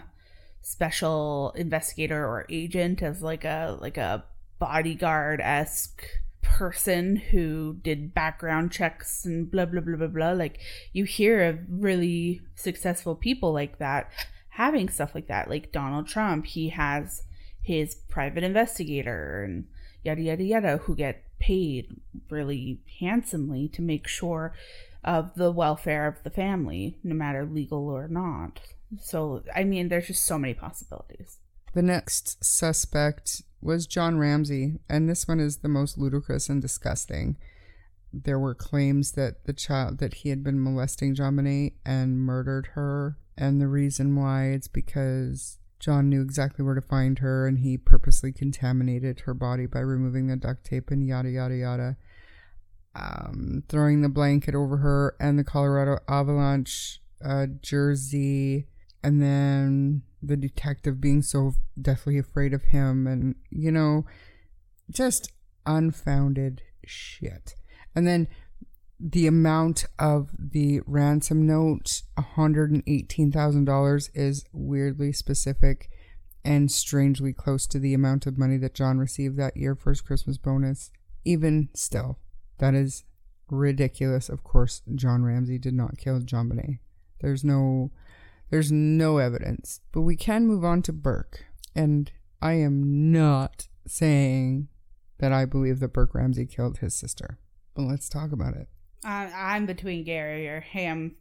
special 0.62 1.52
investigator 1.56 2.24
or 2.24 2.46
agent 2.48 3.02
as 3.02 3.20
like 3.20 3.44
a 3.44 3.76
like 3.80 3.98
a 3.98 4.24
bodyguard 4.62 5.40
esque 5.40 6.04
person 6.40 7.16
who 7.16 7.74
did 7.82 8.14
background 8.14 8.70
checks 8.70 9.24
and 9.24 9.50
blah 9.50 9.64
blah 9.64 9.80
blah 9.80 9.96
blah 9.96 10.06
blah. 10.06 10.30
Like 10.30 10.60
you 10.92 11.02
hear 11.02 11.42
of 11.42 11.58
really 11.68 12.40
successful 12.54 13.16
people 13.16 13.52
like 13.52 13.78
that 13.78 14.08
having 14.50 14.88
stuff 14.88 15.16
like 15.16 15.26
that. 15.26 15.50
Like 15.50 15.72
Donald 15.72 16.06
Trump, 16.06 16.46
he 16.46 16.68
has 16.68 17.24
his 17.60 17.96
private 18.08 18.44
investigator 18.44 19.42
and 19.42 19.66
yada 20.04 20.22
yada 20.22 20.44
yada 20.44 20.76
who 20.76 20.94
get 20.94 21.24
paid 21.40 21.96
really 22.30 22.78
handsomely 23.00 23.66
to 23.66 23.82
make 23.82 24.06
sure 24.06 24.54
of 25.02 25.34
the 25.34 25.50
welfare 25.50 26.06
of 26.06 26.22
the 26.22 26.30
family, 26.30 26.98
no 27.02 27.16
matter 27.16 27.44
legal 27.44 27.88
or 27.88 28.06
not. 28.06 28.60
So, 29.00 29.42
I 29.52 29.64
mean, 29.64 29.88
there's 29.88 30.06
just 30.06 30.24
so 30.24 30.38
many 30.38 30.54
possibilities. 30.54 31.38
The 31.74 31.82
next 31.82 32.44
suspect 32.44 33.42
was 33.62 33.86
John 33.86 34.18
Ramsey, 34.18 34.80
and 34.88 35.08
this 35.08 35.26
one 35.28 35.40
is 35.40 35.58
the 35.58 35.68
most 35.68 35.96
ludicrous 35.96 36.48
and 36.48 36.60
disgusting. 36.60 37.36
There 38.12 38.38
were 38.38 38.54
claims 38.54 39.12
that 39.12 39.44
the 39.44 39.52
child 39.52 39.98
that 39.98 40.14
he 40.14 40.28
had 40.28 40.42
been 40.42 40.62
molesting 40.62 41.14
JonBenét 41.14 41.74
and 41.86 42.18
murdered 42.18 42.70
her, 42.74 43.16
and 43.38 43.60
the 43.60 43.68
reason 43.68 44.16
why 44.16 44.46
it's 44.46 44.68
because 44.68 45.58
John 45.82 46.08
knew 46.08 46.22
exactly 46.22 46.64
where 46.64 46.76
to 46.76 46.80
find 46.80 47.18
her 47.18 47.44
and 47.44 47.58
he 47.58 47.76
purposely 47.76 48.30
contaminated 48.30 49.20
her 49.20 49.34
body 49.34 49.66
by 49.66 49.80
removing 49.80 50.28
the 50.28 50.36
duct 50.36 50.64
tape 50.64 50.92
and 50.92 51.04
yada 51.04 51.28
yada 51.28 51.56
yada. 51.56 51.96
Um, 52.94 53.64
throwing 53.68 54.00
the 54.02 54.08
blanket 54.08 54.54
over 54.54 54.76
her 54.76 55.16
and 55.18 55.36
the 55.36 55.44
Colorado 55.44 55.98
Avalanche 56.08 57.00
uh, 57.24 57.46
jersey, 57.62 58.68
and 59.02 59.20
then 59.20 60.02
the 60.22 60.36
detective 60.36 61.00
being 61.00 61.22
so 61.22 61.52
deathly 61.80 62.18
afraid 62.18 62.54
of 62.54 62.64
him, 62.64 63.06
and 63.06 63.34
you 63.50 63.72
know, 63.72 64.04
just 64.90 65.32
unfounded 65.66 66.62
shit. 66.84 67.54
And 67.94 68.06
then 68.06 68.28
the 68.98 69.26
amount 69.26 69.84
of 69.98 70.30
the 70.38 70.80
ransom 70.86 71.44
note, 71.46 72.02
$118,000, 72.16 74.10
is 74.14 74.44
weirdly 74.52 75.12
specific 75.12 75.90
and 76.44 76.70
strangely 76.70 77.32
close 77.32 77.66
to 77.66 77.78
the 77.78 77.94
amount 77.94 78.26
of 78.26 78.38
money 78.38 78.56
that 78.58 78.74
John 78.74 78.98
received 78.98 79.36
that 79.38 79.56
year 79.56 79.74
for 79.74 79.90
his 79.90 80.00
Christmas 80.00 80.38
bonus. 80.38 80.90
Even 81.24 81.68
still, 81.74 82.18
that 82.58 82.74
is 82.74 83.04
ridiculous. 83.48 84.28
Of 84.28 84.44
course, 84.44 84.82
John 84.94 85.24
Ramsey 85.24 85.58
did 85.58 85.74
not 85.74 85.98
kill 85.98 86.20
JonBenét. 86.20 86.78
There's 87.20 87.44
no 87.44 87.90
there's 88.52 88.70
no 88.70 89.16
evidence. 89.16 89.80
But 89.92 90.02
we 90.02 90.14
can 90.14 90.46
move 90.46 90.62
on 90.62 90.82
to 90.82 90.92
Burke. 90.92 91.46
And 91.74 92.12
I 92.42 92.52
am 92.52 93.10
not 93.10 93.66
saying 93.86 94.68
that 95.20 95.32
I 95.32 95.46
believe 95.46 95.80
that 95.80 95.94
Burke 95.94 96.14
Ramsey 96.14 96.44
killed 96.44 96.78
his 96.78 96.94
sister. 96.94 97.38
But 97.74 97.84
let's 97.84 98.10
talk 98.10 98.30
about 98.30 98.54
it. 98.54 98.68
Uh, 99.02 99.30
I'm 99.34 99.64
between 99.64 100.04
Gary 100.04 100.46
or 100.48 100.60
Ham. 100.60 101.16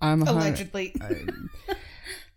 I'm 0.00 0.22
allegedly. 0.22 0.94
I- 1.00 1.26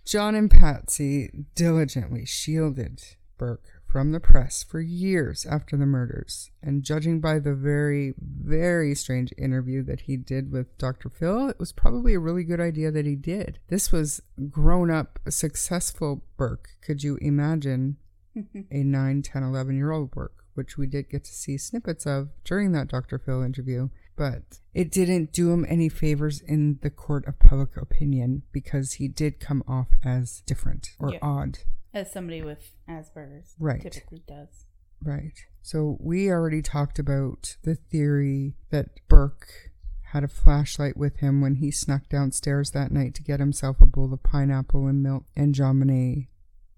John 0.06 0.34
and 0.34 0.50
Patsy 0.50 1.46
diligently 1.54 2.26
shielded 2.26 3.04
Burke 3.38 3.77
from 3.98 4.12
the 4.12 4.20
press 4.20 4.62
for 4.62 4.80
years 4.80 5.44
after 5.48 5.76
the 5.76 5.84
murders, 5.88 6.52
and 6.62 6.84
judging 6.84 7.20
by 7.20 7.40
the 7.40 7.56
very, 7.56 8.14
very 8.22 8.94
strange 8.94 9.34
interview 9.40 9.82
that 9.82 10.02
he 10.02 10.16
did 10.16 10.52
with 10.52 10.78
Dr. 10.78 11.10
Phil, 11.10 11.50
it 11.50 11.58
was 11.58 11.72
probably 11.72 12.14
a 12.14 12.20
really 12.20 12.44
good 12.44 12.60
idea 12.60 12.92
that 12.92 13.08
he 13.08 13.16
did. 13.16 13.58
This 13.70 13.92
was 13.92 14.22
grown 14.52 14.92
up, 14.92 15.18
successful 15.30 16.24
Burke. 16.38 16.68
Could 16.80 17.02
you 17.02 17.18
imagine 17.24 17.98
a 18.72 18.84
9, 18.84 19.22
10, 19.24 19.42
11 19.42 19.76
year 19.76 19.90
old 19.92 20.12
Burke, 20.12 20.44
which 20.54 20.78
we 20.78 20.86
did 20.86 21.10
get 21.10 21.24
to 21.24 21.34
see 21.34 21.58
snippets 21.58 22.06
of 22.06 22.30
during 22.44 22.74
that 22.74 22.90
Dr. 22.90 23.18
Phil 23.18 23.42
interview? 23.42 23.90
But 24.16 24.60
it 24.76 24.92
didn't 24.92 25.34
do 25.34 25.52
him 25.52 25.66
any 25.68 25.90
favors 25.90 26.40
in 26.42 26.78
the 26.84 26.92
court 26.92 27.26
of 27.28 27.40
public 27.40 27.76
opinion 27.76 28.44
because 28.52 28.94
he 28.94 29.08
did 29.08 29.40
come 29.40 29.64
off 29.68 29.88
as 30.06 30.42
different 30.46 30.92
or 31.00 31.14
Yeah. 31.14 31.20
odd. 31.24 31.58
As 31.98 32.12
somebody 32.12 32.44
with 32.44 32.76
Asperger's 32.88 33.56
Right. 33.58 33.82
typically 33.82 34.22
does. 34.28 34.66
Right. 35.04 35.34
So 35.64 35.98
we 36.00 36.30
already 36.30 36.62
talked 36.62 37.00
about 37.00 37.58
the 37.64 37.74
theory 37.74 38.56
that 38.70 39.00
Burke 39.08 39.72
had 40.12 40.24
a 40.24 40.28
flashlight 40.28 40.96
with 40.96 41.18
him 41.18 41.42
when 41.42 41.56
he 41.56 41.72
snuck 41.72 42.08
downstairs 42.08 42.70
that 42.72 42.92
night 42.92 43.16
to 43.16 43.24
get 43.24 43.40
himself 43.40 43.82
a 43.82 43.88
bowl 43.88 44.14
of 44.14 44.22
pineapple 44.22 44.86
and 44.86 45.02
milk, 45.02 45.26
and 45.36 45.56
Bonet 45.56 46.28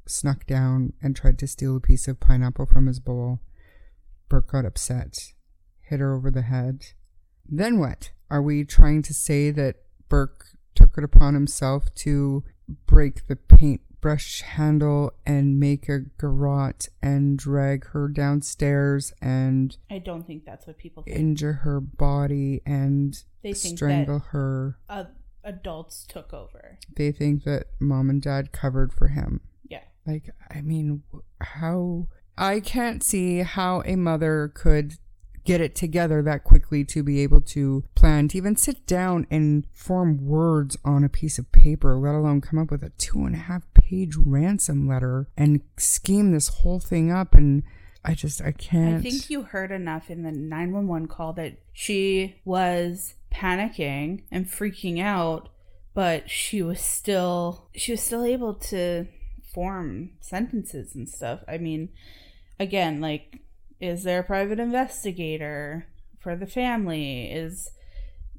snuck 0.07 0.47
down 0.47 0.93
and 1.01 1.17
tried 1.17 1.37
to 1.39 1.47
steal 1.47 1.75
a 1.75 1.81
piece 1.81 2.07
of 2.07 2.21
pineapple 2.21 2.65
from 2.65 2.87
his 2.87 3.01
bowl. 3.01 3.41
Burke 4.29 4.53
got 4.53 4.63
upset, 4.65 5.33
hit 5.81 5.99
her 5.99 6.15
over 6.15 6.31
the 6.31 6.43
head. 6.43 6.85
Then 7.45 7.77
what? 7.77 8.11
Are 8.29 8.41
we 8.41 8.63
trying 8.63 9.01
to 9.01 9.13
say 9.13 9.51
that 9.51 9.83
Burke 10.07 10.45
took 10.75 10.97
it 10.97 11.03
upon 11.03 11.33
himself 11.33 11.93
to 11.95 12.45
break 12.85 13.27
the 13.27 13.35
paintbrush 13.99 14.41
handle 14.41 15.11
and 15.25 15.59
make 15.59 15.89
a 15.89 15.99
garrote 16.17 16.87
and 17.01 17.37
drag 17.37 17.85
her 17.87 18.07
downstairs 18.07 19.11
and 19.21 19.77
I 19.89 19.99
don't 19.99 20.25
think 20.25 20.45
that's 20.45 20.65
what 20.65 20.77
people 20.77 21.03
think. 21.03 21.17
injure 21.17 21.53
her 21.53 21.79
body 21.81 22.61
and 22.65 23.21
They 23.43 23.53
think 23.53 23.77
strangle 23.77 24.19
her? 24.29 24.77
uh, 24.87 25.05
adults 25.43 26.05
took 26.07 26.33
over. 26.33 26.79
They 26.95 27.11
think 27.11 27.43
that 27.43 27.65
mom 27.79 28.09
and 28.09 28.21
dad 28.21 28.51
covered 28.51 28.93
for 28.93 29.09
him. 29.09 29.41
Yeah. 29.67 29.81
Like, 30.05 30.29
I 30.49 30.61
mean, 30.61 31.03
how. 31.41 32.07
I 32.37 32.61
can't 32.61 33.03
see 33.03 33.39
how 33.39 33.81
a 33.85 33.97
mother 33.97 34.49
could 34.53 34.93
get 35.45 35.59
it 35.61 35.75
together 35.75 36.21
that 36.21 36.43
quickly 36.43 36.85
to 36.85 37.01
be 37.03 37.19
able 37.21 37.41
to 37.41 37.83
plan, 37.95 38.27
to 38.29 38.37
even 38.37 38.55
sit 38.55 38.85
down 38.85 39.25
and 39.31 39.65
form 39.73 40.25
words 40.25 40.77
on 40.85 41.03
a 41.03 41.09
piece 41.09 41.37
of 41.39 41.51
paper, 41.51 41.97
let 41.97 42.13
alone 42.15 42.39
come 42.39 42.59
up 42.59 42.69
with 42.71 42.83
a 42.83 42.89
two 42.91 43.25
and 43.25 43.35
a 43.35 43.39
half 43.39 43.63
page 43.89 44.15
ransom 44.15 44.87
letter 44.87 45.27
and 45.35 45.61
scheme 45.77 46.31
this 46.31 46.49
whole 46.49 46.79
thing 46.79 47.11
up. 47.11 47.33
And 47.33 47.63
I 48.03 48.13
just, 48.13 48.41
I 48.41 48.51
can't. 48.51 48.97
I 48.97 49.01
think 49.01 49.29
you 49.29 49.43
heard 49.43 49.71
enough 49.71 50.09
in 50.09 50.23
the 50.23 50.31
911 50.31 51.07
call 51.07 51.33
that 51.33 51.57
she 51.73 52.35
was 52.45 53.15
panicking 53.31 54.23
and 54.31 54.45
freaking 54.45 55.01
out, 55.01 55.49
but 55.93 56.29
she 56.29 56.61
was 56.61 56.79
still 56.79 57.69
she 57.75 57.91
was 57.91 58.01
still 58.01 58.23
able 58.23 58.53
to 58.53 59.07
form 59.53 60.11
sentences 60.19 60.95
and 60.95 61.09
stuff. 61.09 61.41
I 61.47 61.57
mean, 61.57 61.89
again, 62.59 63.01
like 63.01 63.39
is 63.79 64.03
there 64.03 64.19
a 64.19 64.23
private 64.23 64.59
investigator 64.59 65.87
for 66.19 66.35
the 66.35 66.47
family? 66.47 67.31
Is 67.31 67.69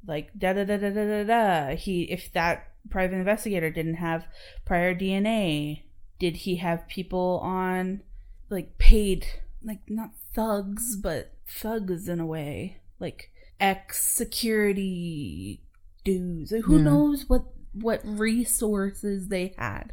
like 0.06 0.30
da 0.36 0.52
da 0.52 0.64
da 0.64 0.76
da 0.76 0.90
da 0.90 1.04
da 1.04 1.24
da. 1.24 1.76
He 1.76 2.02
if 2.04 2.32
that 2.32 2.69
private 2.88 3.16
investigator 3.16 3.70
didn't 3.70 3.94
have 3.96 4.26
prior 4.64 4.94
DNA, 4.94 5.82
did 6.18 6.36
he 6.38 6.56
have 6.56 6.88
people 6.88 7.40
on 7.42 8.02
like 8.48 8.78
paid 8.78 9.26
like 9.62 9.78
not 9.88 10.10
thugs 10.34 10.96
but 10.96 11.32
thugs 11.46 12.08
in 12.08 12.18
a 12.20 12.26
way 12.26 12.78
like 12.98 13.30
ex 13.60 14.02
security 14.04 15.60
dudes 16.04 16.50
like, 16.52 16.62
who 16.64 16.78
Yeah. 16.78 16.84
knows 16.84 17.28
what 17.28 17.44
what 17.72 18.00
resources 18.04 19.28
they 19.28 19.54
had 19.56 19.92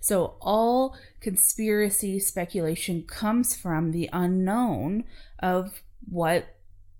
so 0.00 0.36
all 0.42 0.94
conspiracy 1.20 2.18
speculation 2.20 3.02
comes 3.02 3.56
from 3.56 3.92
the 3.92 4.10
unknown 4.12 5.04
of 5.38 5.82
what 6.06 6.56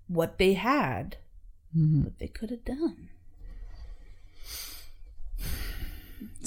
what 0.09 0.39
they 0.39 0.55
had 0.55 1.17
Mhm. 1.77 2.05
what 2.05 2.19
they 2.19 2.29
could 2.29 2.51
have 2.51 2.65
done 2.65 3.11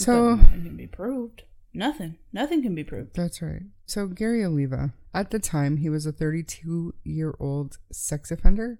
So- 0.07 0.35
nothing 0.35 0.63
can 0.63 0.75
be 0.77 0.87
proved 0.87 1.43
nothing 1.73 2.17
nothing 2.33 2.61
can 2.63 2.73
be 2.75 2.83
proved 2.83 3.13
That's 3.15 3.41
right. 3.41 3.63
So 3.85 4.07
Gary 4.07 4.43
Oliva, 4.43 4.93
at 5.13 5.31
the 5.31 5.39
time, 5.39 5.77
he 5.77 5.89
was 5.89 6.05
a 6.05 6.11
32 6.11 6.93
year 7.03 7.35
old 7.39 7.77
sex 7.91 8.31
offender 8.31 8.79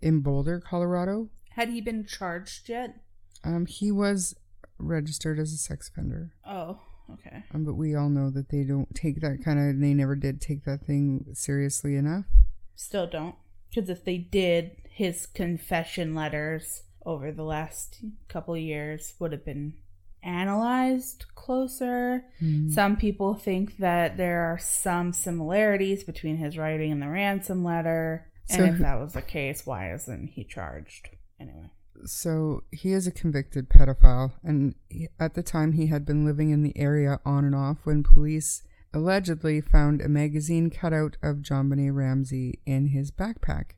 in 0.00 0.20
Boulder, 0.20 0.60
Colorado. 0.60 1.28
had 1.50 1.68
he 1.70 1.80
been 1.80 2.06
charged 2.06 2.68
yet 2.68 3.00
Um, 3.44 3.66
he 3.66 3.90
was 3.90 4.34
registered 4.78 5.38
as 5.38 5.52
a 5.52 5.58
sex 5.58 5.88
offender, 5.88 6.32
oh 6.46 6.78
okay 7.12 7.42
um, 7.52 7.64
but 7.64 7.74
we 7.74 7.94
all 7.94 8.08
know 8.08 8.30
that 8.30 8.48
they 8.50 8.62
don't 8.64 8.94
take 8.94 9.20
that 9.20 9.42
kind 9.44 9.58
of. 9.58 9.80
They 9.80 9.92
never 9.94 10.14
did 10.14 10.40
take 10.40 10.64
that 10.64 10.82
thing 10.86 11.26
seriously 11.34 11.96
enough. 11.96 12.24
Still 12.76 13.06
don't. 13.06 13.34
Because 13.68 13.90
if 13.90 14.04
they 14.04 14.16
did, 14.18 14.76
his 14.90 15.26
confession 15.26 16.14
letters 16.14 16.82
over 17.04 17.30
the 17.32 17.42
last 17.44 18.00
couple 18.28 18.54
of 18.54 18.60
years 18.60 19.14
would 19.18 19.32
have 19.32 19.44
been 19.44 19.74
analyzed 20.22 21.26
closer. 21.34 22.24
Hmm. 22.38 22.70
Some 22.70 22.96
people 22.96 23.34
think 23.34 23.78
that 23.78 24.16
there 24.16 24.42
are 24.42 24.58
some 24.58 25.12
similarities 25.12 26.04
between 26.04 26.36
his 26.36 26.56
writing 26.58 26.92
and 26.92 27.02
the 27.02 27.08
ransom 27.08 27.64
letter. 27.64 28.26
And 28.48 28.64
if 28.64 28.78
that 28.78 28.98
was 28.98 29.12
the 29.12 29.22
case, 29.22 29.64
why 29.64 29.92
isn't 29.92 30.28
he 30.28 30.44
charged? 30.44 31.10
Anyway. 31.38 31.70
So 32.04 32.62
he 32.72 32.92
is 32.92 33.06
a 33.06 33.12
convicted 33.12 33.68
pedophile, 33.68 34.32
and 34.42 34.74
he, 34.88 35.08
at 35.18 35.34
the 35.34 35.42
time 35.42 35.72
he 35.72 35.88
had 35.88 36.06
been 36.06 36.24
living 36.24 36.50
in 36.50 36.62
the 36.62 36.76
area 36.76 37.20
on 37.24 37.44
and 37.44 37.54
off 37.54 37.78
when 37.84 38.02
police 38.02 38.62
allegedly 38.92 39.60
found 39.60 40.00
a 40.00 40.08
magazine 40.08 40.70
cutout 40.70 41.16
of 41.22 41.36
JonBenét 41.38 41.94
Ramsey 41.94 42.60
in 42.66 42.88
his 42.88 43.10
backpack 43.10 43.72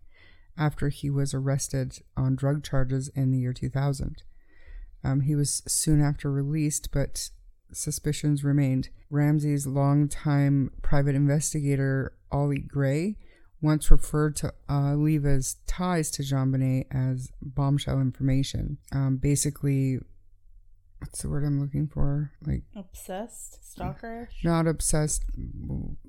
after 0.57 0.89
he 0.89 1.11
was 1.11 1.35
arrested 1.35 1.99
on 2.17 2.37
drug 2.37 2.63
charges 2.63 3.09
in 3.09 3.31
the 3.31 3.39
year 3.39 3.53
2000. 3.53 4.23
Um, 5.05 5.23
he 5.23 5.35
was 5.35 5.63
soon 5.67 6.01
after 6.01 6.31
released, 6.31 6.91
but 6.93 7.31
suspicions 7.73 8.45
remained. 8.45 8.91
Ramsey's 9.11 9.67
longtime 9.67 10.71
private 10.83 11.15
investigator, 11.15 12.13
Ollie 12.31 12.61
Gray, 12.61 13.17
once 13.61 13.91
referred 13.91 14.37
to 14.37 14.53
uh, 14.69 14.93
Oliva's 14.93 15.57
ties 15.67 16.11
to 16.13 16.23
JonBenét 16.23 16.87
as 16.91 17.31
bombshell 17.41 18.01
information. 18.01 18.79
Um, 18.93 19.17
basically, 19.17 19.99
what's 20.99 21.23
the 21.23 21.29
word 21.29 21.45
I'm 21.45 21.61
looking 21.61 21.89
for? 21.89 22.33
Like 22.47 22.63
obsessed, 22.77 23.59
stalkerish. 23.77 24.45
Not 24.45 24.67
obsessed. 24.67 25.25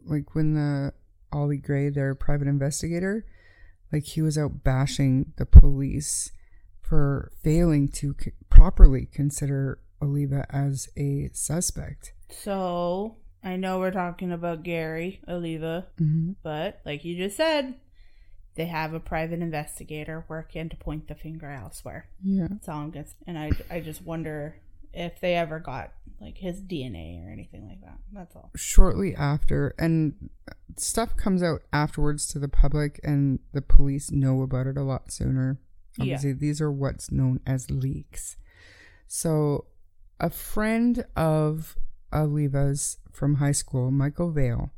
Like 0.05 0.35
when 0.35 0.53
the 0.53 0.93
Ollie 1.31 1.57
Gray, 1.57 1.89
their 1.89 2.15
private 2.15 2.47
investigator, 2.47 3.25
like 3.91 4.05
he 4.05 4.21
was 4.21 4.37
out 4.37 4.63
bashing 4.63 5.33
the 5.37 5.45
police 5.45 6.31
for 6.79 7.31
failing 7.43 7.87
to 7.87 8.15
c- 8.19 8.31
properly 8.53 9.07
consider 9.11 9.79
Oliva 10.01 10.45
as 10.49 10.87
a 10.95 11.29
suspect. 11.33 12.13
So 12.29 13.17
I 13.43 13.55
know 13.55 13.79
we're 13.79 13.91
talking 13.91 14.31
about 14.31 14.63
Gary 14.63 15.21
Oliva, 15.27 15.87
mm-hmm. 15.99 16.33
but 16.43 16.81
like 16.85 17.03
you 17.03 17.17
just 17.17 17.35
said, 17.35 17.75
they 18.55 18.65
have 18.65 18.93
a 18.93 18.99
private 18.99 19.39
investigator 19.39 20.25
working 20.27 20.69
to 20.69 20.75
point 20.75 21.07
the 21.07 21.15
finger 21.15 21.49
elsewhere. 21.49 22.07
Yeah, 22.23 22.47
that's 22.49 22.69
all 22.69 22.81
I'm 22.81 22.91
guessing. 22.91 23.15
And 23.25 23.37
I, 23.39 23.51
I 23.71 23.79
just 23.79 24.03
wonder 24.03 24.55
if 24.93 25.19
they 25.19 25.33
ever 25.35 25.59
got 25.59 25.91
like 26.21 26.37
his 26.37 26.61
DNA 26.61 27.25
or 27.25 27.31
anything 27.31 27.67
like 27.67 27.81
that. 27.81 27.97
That's 28.11 28.35
all. 28.35 28.51
Shortly 28.55 29.15
after, 29.15 29.73
and 29.79 30.29
stuff 30.77 31.17
comes 31.17 31.41
out 31.41 31.63
afterwards 31.73 32.27
to 32.27 32.39
the 32.39 32.47
public, 32.47 32.99
and 33.03 33.39
the 33.51 33.63
police 33.63 34.11
know 34.11 34.43
about 34.43 34.67
it 34.67 34.77
a 34.77 34.83
lot 34.83 35.11
sooner. 35.11 35.57
Obviously, 35.99 36.29
yeah. 36.29 36.35
these 36.39 36.61
are 36.61 36.71
what's 36.71 37.11
known 37.11 37.39
as 37.45 37.69
leaks. 37.71 38.37
So, 39.07 39.65
a 40.19 40.29
friend 40.29 41.05
of 41.15 41.75
Oliva's 42.11 42.97
from 43.11 43.35
high 43.35 43.51
school, 43.51 43.91
Michael 43.91 44.31
Vail, 44.31 44.71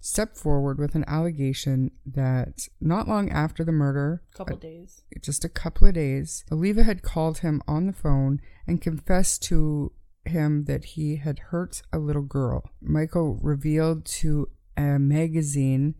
stepped 0.00 0.36
forward 0.36 0.78
with 0.78 0.94
an 0.94 1.04
allegation 1.06 1.90
that 2.04 2.68
not 2.80 3.08
long 3.08 3.30
after 3.30 3.64
the 3.64 3.72
murder, 3.72 4.22
couple 4.34 4.56
days, 4.56 5.02
just 5.20 5.44
a 5.44 5.48
couple 5.48 5.88
of 5.88 5.94
days, 5.94 6.44
Oliva 6.52 6.82
had 6.82 7.02
called 7.02 7.38
him 7.38 7.62
on 7.66 7.86
the 7.86 7.92
phone 7.92 8.40
and 8.66 8.82
confessed 8.82 9.42
to 9.44 9.92
him 10.26 10.64
that 10.64 10.84
he 10.84 11.16
had 11.16 11.38
hurt 11.38 11.82
a 11.92 11.98
little 11.98 12.22
girl. 12.22 12.70
Michael 12.80 13.38
revealed 13.42 14.04
to 14.04 14.48
a 14.76 14.98
magazine 14.98 15.94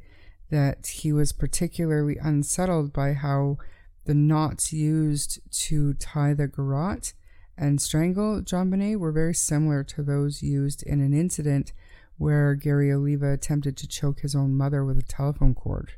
that 0.50 0.86
he 0.86 1.12
was 1.12 1.32
particularly 1.32 2.16
unsettled 2.18 2.92
by 2.92 3.14
how 3.14 3.58
the 4.04 4.14
knots 4.14 4.72
used 4.72 5.40
to 5.50 5.94
tie 5.94 6.34
the 6.34 6.46
garrote 6.46 7.14
and 7.56 7.80
strangle 7.80 8.40
JonBenét 8.40 8.98
were 8.98 9.12
very 9.12 9.34
similar 9.34 9.84
to 9.84 10.02
those 10.02 10.42
used 10.42 10.82
in 10.82 11.00
an 11.00 11.14
incident 11.14 11.72
where 12.18 12.54
Gary 12.54 12.92
Oliva 12.92 13.32
attempted 13.32 13.76
to 13.76 13.88
choke 13.88 14.20
his 14.20 14.34
own 14.34 14.54
mother 14.54 14.84
with 14.84 14.98
a 14.98 15.02
telephone 15.02 15.54
cord. 15.54 15.92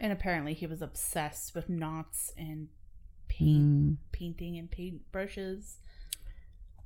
And 0.00 0.12
apparently 0.12 0.54
he 0.54 0.66
was 0.66 0.82
obsessed 0.82 1.54
with 1.54 1.68
knots 1.68 2.32
and 2.36 2.68
paint, 3.28 3.64
mm. 3.64 3.96
painting 4.12 4.56
and 4.56 4.70
paint 4.70 5.10
brushes. 5.10 5.78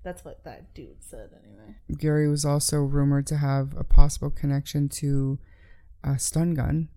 That's 0.02 0.24
what 0.24 0.44
that 0.44 0.74
dude 0.74 1.02
said, 1.02 1.30
anyway. 1.44 1.76
Gary 1.96 2.28
was 2.28 2.44
also 2.44 2.78
rumored 2.78 3.26
to 3.28 3.36
have 3.36 3.76
a 3.76 3.84
possible 3.84 4.30
connection 4.30 4.88
to 4.88 5.38
a 6.02 6.18
stun 6.18 6.54
gun 6.54 6.88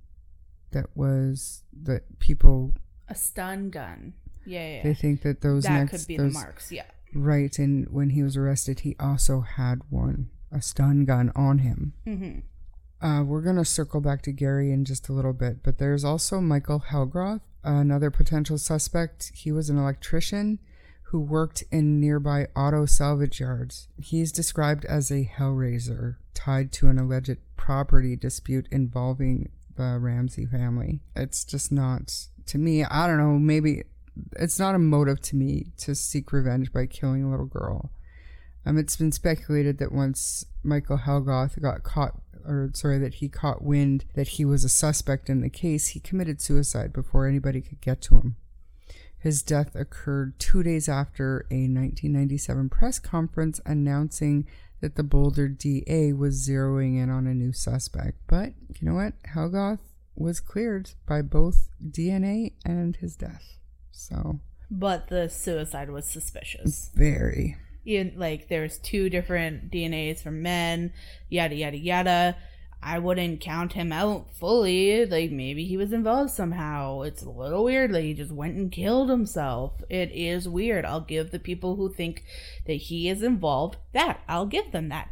that 0.72 0.88
was 0.96 1.64
that 1.84 2.20
people. 2.20 2.74
A 3.08 3.16
stun 3.16 3.70
gun. 3.70 4.14
Yeah, 4.46 4.78
yeah. 4.78 4.84
They 4.84 4.94
think 4.94 5.22
that 5.22 5.42
those 5.42 5.64
that 5.64 5.72
next, 5.72 5.92
could 5.92 6.08
be 6.08 6.18
those, 6.18 6.34
the 6.34 6.40
marks. 6.40 6.72
Yeah. 6.72 6.86
Right, 7.16 7.58
and 7.58 7.88
when 7.90 8.10
he 8.10 8.22
was 8.22 8.36
arrested, 8.36 8.82
he 8.82 8.96
also 9.00 9.40
had 9.40 9.80
one, 9.90 10.30
a 10.52 10.62
stun 10.62 11.06
gun 11.06 11.32
on 11.34 11.60
him. 11.60 11.94
Mm-hmm. 12.06 12.40
Uh, 13.06 13.24
we're 13.24 13.42
going 13.42 13.56
to 13.56 13.66
circle 13.66 14.02
back 14.02 14.22
to 14.24 14.32
Gary 14.32 14.72
in 14.72 14.84
just 14.84 15.08
a 15.08 15.14
little 15.14 15.34
bit, 15.34 15.64
but 15.64 15.78
there's 15.78 16.04
also 16.04 16.42
Michael 16.42 16.84
Helgoth, 16.90 17.42
another 17.64 18.12
potential 18.12 18.58
suspect. 18.58 19.32
He 19.34 19.52
was 19.52 19.70
an 19.70 19.78
electrician 19.78 20.60
who 21.04 21.22
worked 21.22 21.64
in 21.72 22.02
nearby 22.02 22.48
auto 22.56 22.86
salvage 22.86 23.40
yards. 23.40 23.88
He's 23.98 24.32
described 24.32 24.84
as 24.86 25.10
a 25.10 25.32
hellraiser 25.38 26.18
tied 26.34 26.74
to 26.74 26.90
an 26.90 27.00
alleged 27.00 27.38
property 27.56 28.16
dispute 28.18 28.68
involving 28.72 29.50
the 29.78 29.98
Ramsey 30.00 30.46
family. 30.46 31.00
It's 31.16 31.46
just 31.46 31.72
not, 31.72 32.28
to 32.48 32.58
me, 32.58 32.84
I 32.84 33.08
don't 33.08 33.18
know, 33.18 33.40
maybe 33.40 33.84
it's 34.38 34.60
not 34.60 34.76
a 34.76 34.80
motive 34.80 35.22
to 35.22 35.36
me 35.36 35.68
to 35.78 35.96
seek 35.96 36.32
revenge 36.32 36.72
by 36.72 36.86
killing 36.86 37.24
a 37.24 37.30
little 37.30 37.46
girl. 37.46 37.92
Um, 38.66 38.78
it's 38.78 38.96
been 38.96 39.12
speculated 39.12 39.78
that 39.78 39.92
once 39.92 40.46
Michael 40.64 40.98
Helgoth 40.98 41.62
got 41.62 41.84
caught, 41.84 42.22
or 42.46 42.72
sorry, 42.74 42.98
that 43.00 43.16
he 43.16 43.30
caught 43.30 43.64
wind 43.64 44.06
that 44.16 44.30
he 44.30 44.46
was 44.46 44.64
a 44.64 44.70
suspect 44.70 45.30
in 45.30 45.42
the 45.42 45.50
case, 45.50 45.90
he 45.90 46.00
committed 46.00 46.42
suicide 46.42 46.92
before 46.92 47.28
anybody 47.28 47.62
could 47.62 47.82
get 47.82 48.02
to 48.02 48.16
him. 48.16 48.36
His 49.18 49.42
death 49.42 49.76
occurred 49.76 50.38
two 50.40 50.62
days 50.62 50.88
after 50.88 51.48
a 51.50 51.68
1997 51.68 52.70
press 52.70 53.00
conference 53.00 53.60
announcing 53.66 54.48
that 54.82 54.96
the 54.96 55.04
Boulder 55.04 55.48
DA 55.48 56.14
was 56.14 56.48
zeroing 56.48 57.02
in 57.02 57.10
on 57.10 57.26
a 57.26 57.34
new 57.34 57.52
suspect. 57.52 58.20
But 58.28 58.54
you 58.70 58.88
know 58.88 58.94
what? 58.94 59.14
Helgoth 59.34 59.80
was 60.16 60.40
cleared 60.40 60.92
by 61.08 61.22
both 61.22 61.70
DNA 61.84 62.54
and 62.64 62.96
his 62.98 63.16
death. 63.16 63.58
So, 63.96 64.40
but 64.70 65.08
the 65.08 65.30
suicide 65.30 65.90
was 65.90 66.06
suspicious. 66.06 66.92
Very. 66.94 67.56
In, 67.86 68.14
like 68.18 68.50
there's 68.50 68.78
two 68.80 69.10
different 69.10 69.72
DNAs 69.72 70.22
from 70.22 70.42
men, 70.42 70.92
yada 71.30 71.56
yada 71.56 71.78
yada. 71.78 72.38
I 72.84 73.00
wouldn't 73.00 73.40
count 73.40 73.74
him 73.74 73.92
out 73.92 74.36
fully. 74.36 75.06
Like 75.06 75.32
maybe 75.32 75.66
he 75.66 75.78
was 75.78 75.94
involved 75.94 76.32
somehow. 76.32 77.02
It's 77.02 77.24
a 77.24 77.30
little 77.30 77.64
weird. 77.64 77.92
Like 77.92 78.04
he 78.04 78.14
just 78.14 78.32
went 78.32 78.56
and 78.56 78.72
killed 78.72 79.10
himself. 79.10 79.82
It 79.90 80.12
is 80.12 80.48
weird. 80.48 80.86
I'll 80.86 81.02
give 81.02 81.32
the 81.32 81.40
people 81.40 81.78
who 81.78 81.92
think 81.92 82.24
that 82.68 82.74
he 82.74 83.08
is 83.10 83.24
involved 83.24 83.78
that. 83.94 84.20
I'll 84.28 84.46
give 84.46 84.72
them 84.72 84.90
that. 84.90 85.10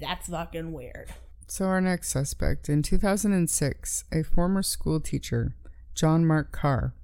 That's 0.00 0.28
fucking 0.28 0.72
weird. 0.72 1.10
So 1.46 1.66
our 1.66 1.82
next 1.82 2.08
suspect 2.08 2.68
in 2.68 2.82
2006, 2.82 4.04
a 4.10 4.22
former 4.22 4.62
school 4.62 5.00
teacher, 5.00 5.54
John 5.94 6.24
Mark 6.24 6.50
Karr, 6.50 6.94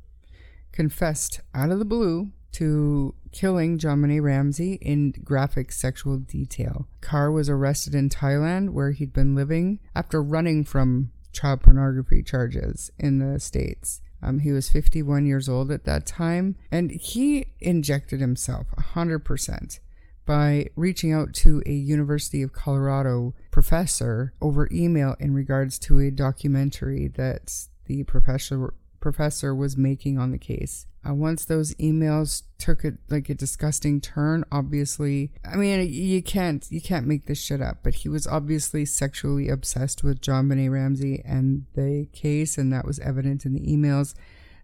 confessed 0.79 1.41
out 1.57 1.73
of 1.73 1.81
the 1.81 1.85
blue 1.85 2.31
to 2.53 3.13
killing 3.33 3.81
JonBenét 3.81 4.23
Ramsey 4.23 4.75
in 4.75 5.13
graphic 5.25 5.73
sexual 5.73 6.19
detail. 6.19 6.87
Karr 7.01 7.33
was 7.33 7.49
arrested 7.49 7.97
in 7.97 8.09
Thailand, 8.09 8.71
where 8.71 8.93
he'd 8.93 9.13
been 9.13 9.35
living 9.35 9.81
after 9.97 10.23
running 10.23 10.63
from 10.63 11.11
child 11.33 11.63
pornography 11.63 12.23
charges 12.23 12.93
in 12.97 13.19
the 13.19 13.41
States. 13.41 14.03
Um, 14.23 14.39
he 14.39 14.53
was 14.53 14.71
51 14.71 15.27
years 15.27 15.49
old 15.49 15.73
at 15.73 15.83
that 15.83 16.07
time, 16.07 16.55
and 16.71 16.93
he 16.93 17.47
injected 17.59 18.21
himself 18.21 18.69
100% 18.79 19.81
by 20.27 20.69
reaching 20.77 21.13
out 21.13 21.35
to 21.35 21.61
a 21.67 21.73
University 21.73 22.41
of 22.41 22.53
Colorado 22.53 23.35
professor 23.51 24.33
over 24.41 24.69
email 24.71 25.17
in 25.19 25.35
regards 25.35 25.77
to 25.81 25.99
a 25.99 26.13
documentary 26.13 27.09
that 27.09 27.67
the 27.87 28.05
professor 28.05 28.73
professor 29.01 29.55
was 29.55 29.77
making 29.77 30.19
on 30.19 30.31
the 30.31 30.39
case. 30.39 30.87
Uh, 31.09 31.15
once 31.15 31.45
those 31.45 31.75
emails 31.77 32.43
took 32.59 32.85
it 32.85 32.95
like 33.09 33.29
a 33.29 33.35
disgusting 33.35 34.01
turn, 34.01 34.45
obviously, 34.51 35.31
I 35.45 35.57
mean, 35.57 35.89
you 35.91 36.23
can't 36.23 36.67
you 36.71 36.81
can't 36.81 37.07
make 37.07 37.27
this 37.27 37.41
shit 37.41 37.63
up. 37.63 37.79
But 37.83 37.97
he 37.97 38.09
was 38.09 38.27
obviously 38.27 38.85
sexually 38.85 39.49
obsessed 39.49 40.03
with 40.03 40.21
JonBenét 40.21 40.71
Ramsey 40.71 41.23
and 41.25 41.67
the 41.75 42.09
case, 42.13 42.59
and 42.59 42.73
that 42.73 42.85
was 42.85 42.99
evident 42.99 43.45
in 43.45 43.55
the 43.55 43.61
emails. 43.61 44.15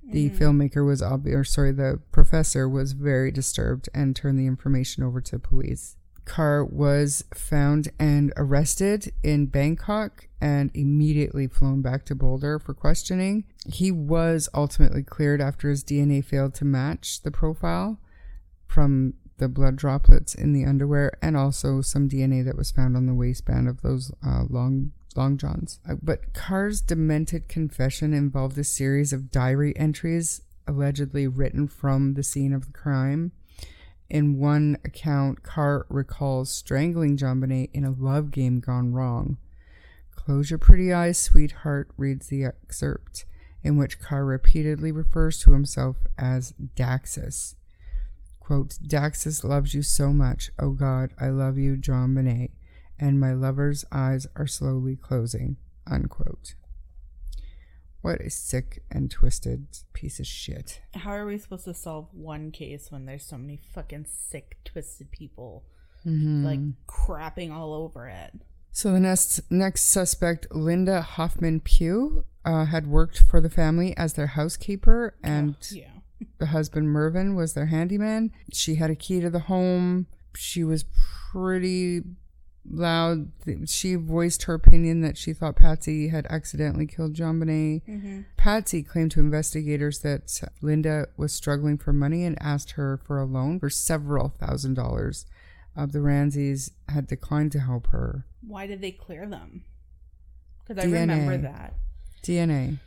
The 0.07 0.29
mm. 0.29 0.37
filmmaker 0.37 0.85
was 0.85 1.01
obvious, 1.01 1.35
or 1.35 1.45
sorry, 1.45 1.73
the 1.73 2.01
professor 2.13 2.69
was 2.69 2.93
very 2.93 3.31
disturbed 3.31 3.89
and 3.95 4.15
turned 4.15 4.39
the 4.39 4.47
information 4.47 5.03
over 5.03 5.21
to 5.23 5.39
police. 5.39 5.97
Karr 6.25 6.65
was 6.65 7.25
found 7.35 7.89
and 7.99 8.33
arrested 8.37 9.13
in 9.23 9.47
Bangkok 9.47 10.29
and 10.41 10.71
immediately 10.75 11.47
flown 11.47 11.83
back 11.83 12.05
to 12.07 12.15
Boulder 12.15 12.59
for 12.59 12.75
questioning. 12.75 13.45
He 13.67 13.91
was 13.91 14.49
ultimately 14.55 15.03
cleared 15.03 15.41
after 15.41 15.71
his 15.71 15.85
DNA 15.85 16.25
failed 16.25 16.55
to 16.57 16.65
match 16.65 17.23
the 17.23 17.31
profile 17.31 17.99
from 18.67 19.15
the 19.39 19.49
blood 19.49 19.77
droplets 19.77 20.35
in 20.35 20.53
the 20.53 20.65
underwear 20.65 21.13
and 21.21 21.37
also 21.37 21.81
some 21.81 22.09
DNA 22.09 22.45
that 22.45 22.57
was 22.57 22.71
found 22.71 22.97
on 22.97 23.07
the 23.07 23.15
waistband 23.15 23.69
of 23.69 23.83
those 23.83 24.13
uh, 24.25 24.45
long 24.49 24.93
long 25.17 25.39
johns. 25.39 25.79
Uh, 25.89 25.95
but 26.03 26.33
Karr's 26.35 26.81
demented 26.81 27.49
confession 27.49 28.13
involved 28.13 28.59
a 28.59 28.65
series 28.65 29.13
of 29.13 29.31
diary 29.31 29.77
entries 29.77 30.43
allegedly 30.67 31.27
written 31.29 31.69
from 31.69 32.15
the 32.15 32.23
scene 32.23 32.53
of 32.53 32.67
the 32.67 32.73
crime 32.73 33.33
in 34.11 34.39
one 34.39 34.79
account, 34.85 35.43
Karr 35.43 35.87
recalls 35.89 36.51
strangling 36.51 37.17
JonBenét 37.17 37.71
in 37.73 37.85
a 37.85 37.91
love 37.91 38.31
game 38.31 38.61
gone 38.61 38.93
wrong. 38.93 39.39
Close 40.15 40.51
your 40.51 40.59
pretty 40.59 40.93
eyes, 40.93 41.19
sweetheart, 41.19 41.91
reads 41.97 42.29
the 42.29 42.45
excerpt, 42.45 43.25
in 43.63 43.77
which 43.77 44.01
Karr 44.01 44.25
repeatedly 44.25 44.93
refers 44.93 45.41
to 45.41 45.53
himself 45.53 45.97
as 46.19 46.55
Daxus. 46.77 47.55
quote, 48.41 48.79
Daxus 48.87 49.43
loves 49.43 49.75
you 49.75 49.83
so 49.83 50.13
much. 50.13 50.51
Oh 50.59 50.71
God, 50.71 51.15
I 51.19 51.29
love 51.29 51.57
you, 51.57 51.77
JonBenét. 51.77 52.51
And 52.99 53.19
my 53.19 53.33
lover's 53.33 53.85
eyes 53.91 54.27
are 54.37 54.47
slowly 54.47 54.97
closing, 54.97 55.57
unquote. 55.87 56.55
What 58.05 58.21
a 58.21 58.29
sick 58.29 58.83
and 58.91 59.11
twisted 59.11 59.67
piece 59.95 60.21
of 60.21 60.27
shit. 60.27 60.83
How 60.93 61.13
are 61.13 61.25
we 61.25 61.39
supposed 61.39 61.65
to 61.65 61.73
solve 61.73 62.09
one 62.13 62.51
case 62.51 62.89
when 62.93 63.07
there's 63.07 63.25
so 63.25 63.39
many 63.39 63.57
fucking 63.75 64.05
sick, 64.11 64.59
twisted 64.65 65.11
people 65.11 65.65
Mm-hmm. 66.07 66.45
like 66.45 66.61
crapping 66.87 67.51
all 67.51 67.73
over 67.73 68.07
it? 68.09 68.35
So 68.73 68.93
the 68.93 69.01
next 69.01 69.41
next 69.51 69.85
suspect, 69.91 70.47
Linda 70.55 71.01
Hoffman 71.01 71.61
Pugh, 71.61 72.27
uh, 72.45 72.67
had 72.67 72.87
worked 72.89 73.23
for 73.23 73.41
the 73.41 73.49
family 73.49 73.97
as 73.97 74.13
their 74.13 74.27
housekeeper, 74.27 75.15
and 75.23 75.57
Yeah. 75.73 75.89
the 76.39 76.47
husband 76.47 76.89
Mervyn 76.91 77.35
was 77.35 77.55
their 77.55 77.67
handyman. 77.67 78.33
She 78.53 78.75
had 78.75 78.91
a 78.91 78.95
key 78.95 79.21
to 79.23 79.31
the 79.31 79.39
home. 79.49 80.09
She 80.37 80.63
was 80.63 80.85
pretty 81.33 82.03
loud. 82.71 83.31
She 83.67 83.95
voiced 83.95 84.45
her 84.45 84.55
opinion 84.55 85.01
that 85.03 85.17
she 85.17 85.33
thought 85.33 85.57
Patsy 85.57 86.09
had 86.09 86.27
accidentally 86.31 86.87
killed 86.87 87.15
JonBenét. 87.15 87.83
Mm-hmm. 87.87 88.21
Patsy 88.37 88.83
claimed 88.83 89.11
to 89.13 89.21
investigators 89.21 90.01
that 90.01 90.41
Linda 90.63 91.09
was 91.17 91.33
struggling 91.33 91.79
for 91.79 91.93
money 91.93 92.25
and 92.25 92.41
asked 92.43 92.73
her 92.73 92.97
for 92.97 93.21
a 93.21 93.25
loan 93.25 93.59
for 93.61 93.71
several 93.71 94.29
thousand 94.29 94.75
dollars. 94.75 95.27
Uh, 95.77 95.87
the 95.87 96.01
Ramseys 96.01 96.71
had 96.89 97.07
declined 97.07 97.53
to 97.53 97.61
help 97.61 97.89
her. 97.89 98.27
Why 98.47 98.67
did 98.67 98.81
they 98.81 98.93
clear 98.93 99.27
them? 99.27 99.65
Because 100.67 100.85
I 100.85 100.87
remember 100.89 101.37
that. 101.39 101.75
DNA. 102.23 102.79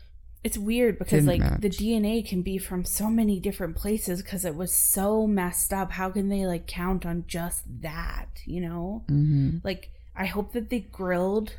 It's 0.48 0.58
weird 0.58 0.98
because 0.98 1.26
Didn't 1.26 1.42
like 1.42 1.60
the. 1.62 1.70
DNA 1.70 2.26
can 2.26 2.42
be 2.42 2.58
from 2.58 2.86
so 2.86 3.10
many 3.10 3.38
different 3.38 3.76
places 3.76 4.22
because 4.22 4.46
it 4.46 4.56
was 4.56 4.72
so 4.74 5.28
messed 5.28 5.74
up. 5.74 5.92
How 5.92 6.10
can 6.10 6.30
they 6.30 6.46
like 6.46 6.68
count 6.68 7.06
on 7.06 7.26
just 7.28 7.64
that? 7.82 8.30
You 8.46 8.62
know, 8.62 9.04
hmm 9.10 9.58
like 9.66 9.92
I 10.16 10.26
hope 10.26 10.54
that 10.54 10.70
they 10.70 10.80
grilled 10.80 11.56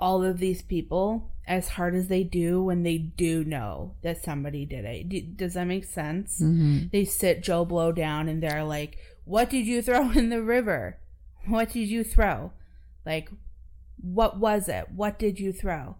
all 0.00 0.24
of 0.24 0.38
these 0.38 0.62
people 0.62 1.30
as 1.46 1.68
hard 1.70 1.94
as 1.94 2.08
they 2.08 2.24
do 2.24 2.60
when 2.60 2.82
they 2.82 2.98
do 2.98 3.44
know 3.44 3.94
that 4.02 4.22
somebody 4.24 4.66
did 4.66 4.84
it. 4.84 5.08
D- 5.08 5.20
does 5.20 5.54
that 5.54 5.68
make 5.68 5.84
sense? 5.84 6.38
hmm 6.40 6.86
They 6.90 7.04
sit 7.04 7.44
Joe 7.44 7.64
Blow 7.64 7.92
down 7.92 8.26
and 8.28 8.42
they're 8.42 8.64
like, 8.64 8.98
"What 9.24 9.48
did 9.48 9.64
you 9.64 9.80
throw 9.80 10.10
in 10.20 10.30
the 10.30 10.42
river? 10.42 10.98
What 11.46 11.70
did 11.70 11.86
you 11.88 12.02
throw? 12.02 12.50
Like, 13.06 13.30
what 14.02 14.40
was 14.40 14.68
it? 14.68 14.90
What 14.90 15.20
did 15.20 15.38
you 15.38 15.52
throw?" 15.52 15.94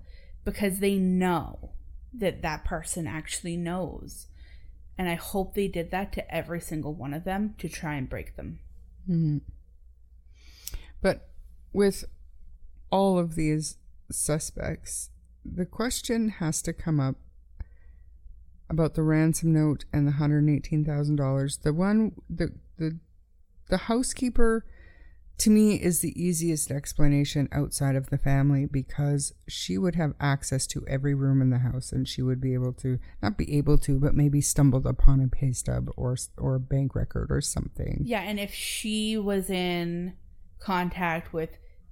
Because 0.44 0.80
they 0.80 0.96
know 0.96 1.70
that 2.12 2.42
that 2.42 2.64
person 2.64 3.06
actually 3.06 3.56
knows. 3.56 4.26
And 4.96 5.08
I 5.08 5.14
hope 5.14 5.54
they 5.54 5.68
did 5.68 5.90
that 5.90 6.12
to 6.14 6.34
every 6.34 6.60
single 6.60 6.94
one 6.94 7.14
of 7.14 7.24
them 7.24 7.54
to 7.58 7.68
try 7.68 7.94
and 7.94 8.08
break 8.08 8.36
them. 8.36 8.58
hmm 9.06 9.38
But 11.00 11.28
with 11.72 12.04
all 12.90 13.18
of 13.18 13.34
these 13.34 13.76
suspects, 14.10 15.10
the 15.44 15.66
question 15.66 16.30
has 16.30 16.62
to 16.62 16.72
come 16.72 16.98
up 16.98 17.16
about 18.70 18.94
the 18.94 19.02
ransom 19.02 19.52
note 19.52 19.84
and 19.92 20.06
the 20.06 20.12
hundred 20.12 20.48
eighteen 20.48 20.84
thousand 20.84 21.16
dollars. 21.16 21.58
The 21.58 21.72
one 21.72 22.12
the 22.28 22.52
the 22.76 22.98
the 23.68 23.76
housekeeper 23.78 24.64
to 25.38 25.50
me 25.50 25.76
is 25.76 26.00
the 26.00 26.20
easiest 26.20 26.70
explanation 26.70 27.48
outside 27.52 27.94
of 27.94 28.10
the 28.10 28.18
family 28.18 28.66
because 28.66 29.32
she 29.46 29.78
would 29.78 29.94
have 29.94 30.14
access 30.20 30.66
to 30.66 30.84
every 30.88 31.14
room 31.14 31.40
in 31.40 31.50
the 31.50 31.58
house 31.58 31.92
and 31.92 32.08
she 32.08 32.22
would 32.22 32.40
be 32.40 32.54
able 32.54 32.72
to 32.72 32.98
not 33.22 33.38
be 33.38 33.56
able 33.56 33.78
to 33.78 34.00
but 34.00 34.14
maybe 34.14 34.40
stumbled 34.40 34.86
upon 34.86 35.20
a 35.20 35.28
pay 35.28 35.52
stub 35.52 35.90
or 35.96 36.16
or 36.36 36.56
a 36.56 36.60
bank 36.60 36.94
record 36.94 37.28
or 37.30 37.40
something. 37.40 38.02
Yeah, 38.04 38.20
and 38.20 38.40
if 38.40 38.52
she 38.52 39.16
was 39.16 39.48
in 39.48 40.14
contact 40.58 41.32
with 41.32 41.50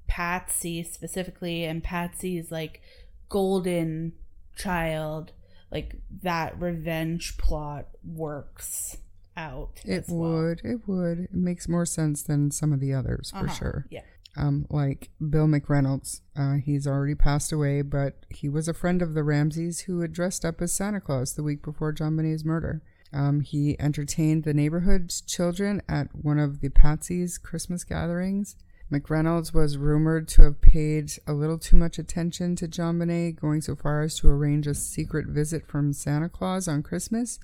Patsy 0.08 0.82
specifically, 0.82 1.64
and 1.64 1.82
Patsy's 1.82 2.50
like 2.50 2.80
golden 3.28 4.12
child, 4.56 5.32
like 5.70 5.96
that 6.22 6.60
revenge 6.60 7.36
plot 7.38 7.86
works 8.04 8.98
out. 9.36 9.80
It 9.84 10.04
as 10.04 10.08
well. 10.08 10.30
would. 10.32 10.60
It 10.64 10.80
would. 10.86 11.18
It 11.20 11.34
makes 11.34 11.68
more 11.68 11.86
sense 11.86 12.22
than 12.22 12.50
some 12.50 12.72
of 12.72 12.80
the 12.80 12.92
others 12.94 13.30
for 13.30 13.46
Uh-huh, 13.46 13.54
sure. 13.54 13.86
Yeah. 13.90 14.02
Um, 14.38 14.66
like 14.68 15.10
Bill 15.30 15.46
McReynolds. 15.46 16.20
Uh, 16.36 16.54
he's 16.54 16.86
already 16.86 17.14
passed 17.14 17.52
away, 17.52 17.80
but 17.82 18.26
he 18.28 18.48
was 18.50 18.68
a 18.68 18.74
friend 18.74 19.00
of 19.00 19.14
the 19.14 19.22
Ramseys 19.24 19.80
who 19.80 20.00
had 20.00 20.12
dressed 20.12 20.44
up 20.44 20.60
as 20.60 20.72
Santa 20.74 21.00
Claus 21.00 21.32
the 21.34 21.42
week 21.42 21.62
before 21.62 21.92
JonBenét's 21.92 22.44
murder. 22.44 22.82
Um, 23.14 23.40
he 23.40 23.80
entertained 23.80 24.44
the 24.44 24.52
neighborhood 24.52 25.10
children 25.26 25.80
at 25.88 26.14
one 26.14 26.38
of 26.38 26.60
the 26.60 26.68
Patsy's 26.68 27.38
Christmas 27.38 27.82
gatherings. 27.84 28.56
McReynolds 28.92 29.54
was 29.54 29.78
rumored 29.78 30.28
to 30.28 30.42
have 30.42 30.60
paid 30.60 31.10
a 31.26 31.32
little 31.32 31.58
too 31.58 31.76
much 31.76 31.98
attention 31.98 32.54
to 32.56 32.68
JonBenét, 32.68 33.40
going 33.40 33.60
so 33.62 33.74
far 33.74 34.02
as 34.02 34.16
to 34.20 34.28
arrange 34.28 34.66
a 34.66 34.74
secret 34.74 35.26
visit 35.28 35.66
from 35.66 35.92
Santa 35.92 36.28
Claus 36.28 36.68
on 36.68 36.82
Christmas. 36.82 37.40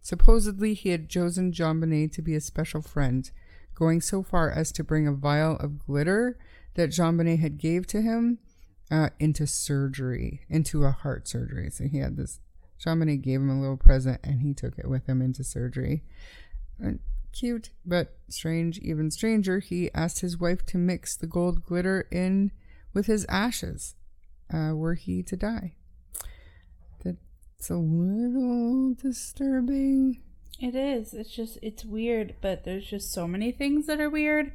Supposedly, 0.00 0.74
he 0.74 0.90
had 0.90 1.08
chosen 1.08 1.52
JonBenét 1.52 2.12
to 2.12 2.22
be 2.22 2.34
a 2.34 2.40
special 2.40 2.82
friend, 2.82 3.30
going 3.74 4.00
so 4.00 4.22
far 4.22 4.50
as 4.50 4.72
to 4.72 4.84
bring 4.84 5.06
a 5.06 5.12
vial 5.12 5.56
of 5.56 5.78
glitter 5.78 6.38
that 6.74 6.90
JonBenét 6.90 7.40
had 7.40 7.58
gave 7.58 7.86
to 7.88 8.00
him 8.00 8.38
uh, 8.90 9.10
into 9.18 9.46
surgery, 9.46 10.42
into 10.48 10.84
a 10.84 10.90
heart 10.90 11.28
surgery. 11.28 11.70
So 11.70 11.84
he 11.84 11.98
had 11.98 12.16
this. 12.16 12.40
JonBenét 12.84 13.22
gave 13.22 13.40
him 13.40 13.50
a 13.50 13.60
little 13.60 13.76
present, 13.76 14.20
and 14.22 14.40
he 14.40 14.54
took 14.54 14.78
it 14.78 14.88
with 14.88 15.06
him 15.06 15.20
into 15.20 15.42
surgery. 15.44 16.04
And 16.78 17.00
cute, 17.32 17.70
but 17.84 18.16
strange, 18.28 18.78
even 18.78 19.10
stranger. 19.10 19.58
He 19.58 19.92
asked 19.94 20.20
his 20.20 20.38
wife 20.38 20.64
to 20.66 20.78
mix 20.78 21.16
the 21.16 21.26
gold 21.26 21.64
glitter 21.64 22.06
in 22.10 22.52
with 22.94 23.06
his 23.06 23.26
ashes, 23.28 23.94
uh, 24.52 24.72
were 24.74 24.94
he 24.94 25.22
to 25.24 25.36
die. 25.36 25.74
That's 27.58 27.70
a 27.70 27.76
little 27.76 28.94
disturbing. 28.94 30.22
It 30.60 30.74
is. 30.76 31.12
It's 31.12 31.30
just 31.30 31.58
it's 31.60 31.84
weird, 31.84 32.36
but 32.40 32.64
there's 32.64 32.86
just 32.86 33.12
so 33.12 33.26
many 33.26 33.50
things 33.50 33.86
that 33.86 34.00
are 34.00 34.10
weird, 34.10 34.52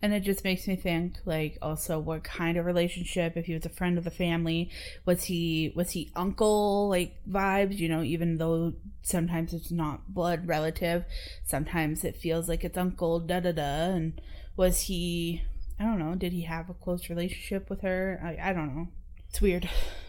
and 0.00 0.14
it 0.14 0.20
just 0.20 0.42
makes 0.42 0.66
me 0.66 0.74
think 0.74 1.18
like 1.26 1.58
also 1.60 1.98
what 1.98 2.24
kind 2.24 2.56
of 2.56 2.64
relationship 2.64 3.36
if 3.36 3.44
he 3.46 3.54
was 3.54 3.66
a 3.66 3.70
friend 3.70 3.98
of 3.98 4.04
the 4.04 4.10
family 4.10 4.70
was 5.04 5.24
he 5.24 5.72
was 5.74 5.90
he 5.90 6.10
uncle 6.14 6.88
like 6.88 7.14
vibes 7.28 7.78
you 7.78 7.88
know 7.88 8.02
even 8.02 8.36
though 8.38 8.74
sometimes 9.02 9.54
it's 9.54 9.70
not 9.70 10.12
blood 10.12 10.46
relative 10.46 11.04
sometimes 11.44 12.04
it 12.04 12.16
feels 12.16 12.48
like 12.48 12.62
it's 12.64 12.76
uncle 12.76 13.20
da 13.20 13.40
da 13.40 13.52
da 13.52 13.62
and 13.62 14.20
was 14.56 14.82
he 14.82 15.42
I 15.80 15.84
don't 15.84 15.98
know 15.98 16.14
did 16.14 16.32
he 16.32 16.42
have 16.42 16.68
a 16.68 16.74
close 16.74 17.08
relationship 17.08 17.70
with 17.70 17.80
her 17.80 18.20
I 18.22 18.50
I 18.50 18.52
don't 18.52 18.74
know 18.76 18.88
it's 19.28 19.40
weird 19.40 19.68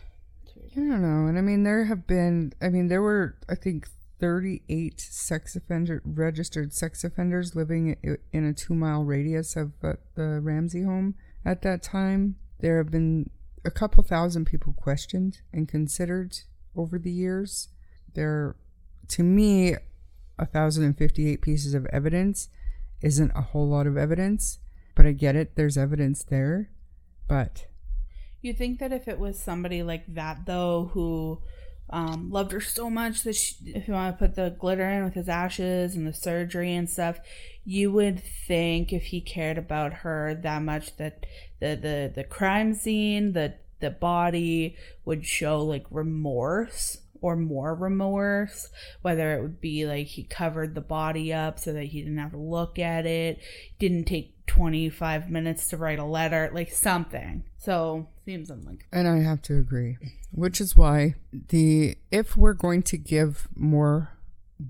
I 0.78 0.82
don't 0.82 1.02
know. 1.02 1.28
And 1.28 1.40
I 1.40 1.42
mean, 1.42 1.63
there 1.63 1.86
have 1.86 2.06
been, 2.06 2.54
I 2.62 2.70
mean, 2.70 2.88
there 2.88 3.02
were, 3.02 3.36
I 3.50 3.56
think, 3.56 3.88
38 4.20 5.00
sex 5.00 5.56
offender, 5.56 6.04
registered 6.06 6.72
sex 6.72 7.04
offenders 7.04 7.56
living 7.56 7.98
in 8.32 8.46
a 8.46 8.54
two 8.54 8.76
mile 8.76 9.04
radius 9.04 9.56
of 9.56 9.72
uh, 9.84 9.94
the 10.13 10.40
Ramsey 10.40 10.84
home 10.84 11.16
at 11.44 11.63
that 11.63 11.82
time. 11.82 12.36
There 12.60 12.78
have 12.78 12.92
been 12.92 13.32
a 13.66 13.72
couple 13.72 14.04
thousand 14.04 14.46
people 14.46 14.74
questioned 14.74 15.42
and 15.52 15.68
considered 15.68 16.38
over 16.76 17.00
the 17.00 17.12
years. 17.12 17.70
There, 18.13 18.56
to 19.10 19.24
me, 19.24 19.76
1,058 20.36 21.42
pieces 21.42 21.74
of 21.74 21.88
evidence 21.88 22.50
isn't 23.02 23.32
a 23.36 23.42
whole 23.42 23.68
lot 23.68 23.88
of 23.88 23.98
evidence, 23.98 24.60
but 24.96 25.08
I 25.08 25.12
get 25.12 25.36
it. 25.36 25.56
There's 25.56 25.78
evidence 25.78 26.24
there. 26.24 26.70
But 27.28 27.66
You 28.47 28.53
think 28.53 28.79
that 28.79 28.93
if 28.93 29.10
it 29.10 29.19
was 29.19 29.38
somebody 29.38 29.83
like 29.83 30.05
that 30.13 30.45
though, 30.45 30.89
who 30.93 31.39
um, 31.89 32.31
loved 32.31 32.53
her 32.53 32.62
so 32.62 32.89
much 32.89 33.23
that 33.23 33.36
she, 33.36 33.55
if 33.65 33.89
you 33.89 33.93
want 33.93 34.17
to 34.17 34.25
put 34.25 34.36
the 34.36 34.55
glitter 34.57 34.89
in 34.89 35.03
with 35.03 35.15
his 35.15 35.27
ashes 35.27 35.97
and 35.97 36.07
the 36.07 36.13
surgery 36.13 36.73
and 36.73 36.89
stuff, 36.89 37.19
you 37.65 37.91
would 37.91 38.23
think 38.23 38.93
if 38.93 39.07
he 39.07 39.19
cared 39.19 39.57
about 39.57 39.95
her 39.95 40.33
that 40.33 40.62
much 40.62 40.95
that 40.95 41.25
the 41.60 41.75
the 41.75 42.13
the 42.15 42.23
crime 42.23 42.73
scene, 42.73 43.33
the 43.33 43.55
the 43.81 43.89
body 43.89 44.77
would 45.03 45.25
show 45.25 45.62
like 45.62 45.86
remorse 45.91 46.99
or 47.19 47.36
more 47.36 47.75
remorse 47.75 48.69
whether 49.01 49.36
it 49.36 49.41
would 49.41 49.60
be 49.60 49.86
like 49.86 50.07
he 50.07 50.23
covered 50.23 50.73
the 50.73 50.81
body 50.81 51.33
up 51.33 51.60
so 51.60 51.73
that 51.73 51.86
he 51.86 52.01
didn't 52.01 52.19
have 52.19 52.31
to 52.31 52.38
look 52.38 52.79
at 52.79 53.07
it 53.07 53.39
didn't 53.79 54.05
take 54.05 54.37
25 54.47 55.29
minutes 55.29 55.67
to 55.69 55.77
write 55.77 55.99
a 55.99 56.03
letter 56.03 56.49
like 56.53 56.71
something 56.71 57.43
so 57.57 58.07
seems 58.25 58.49
unlike 58.49 58.86
And 58.91 59.07
I 59.07 59.19
have 59.19 59.41
to 59.43 59.57
agree, 59.57 59.97
which 60.31 60.60
is 60.60 60.75
why 60.75 61.15
the 61.31 61.97
if 62.12 62.36
we're 62.36 62.53
going 62.53 62.83
to 62.83 62.97
give 62.97 63.47
more 63.55 64.17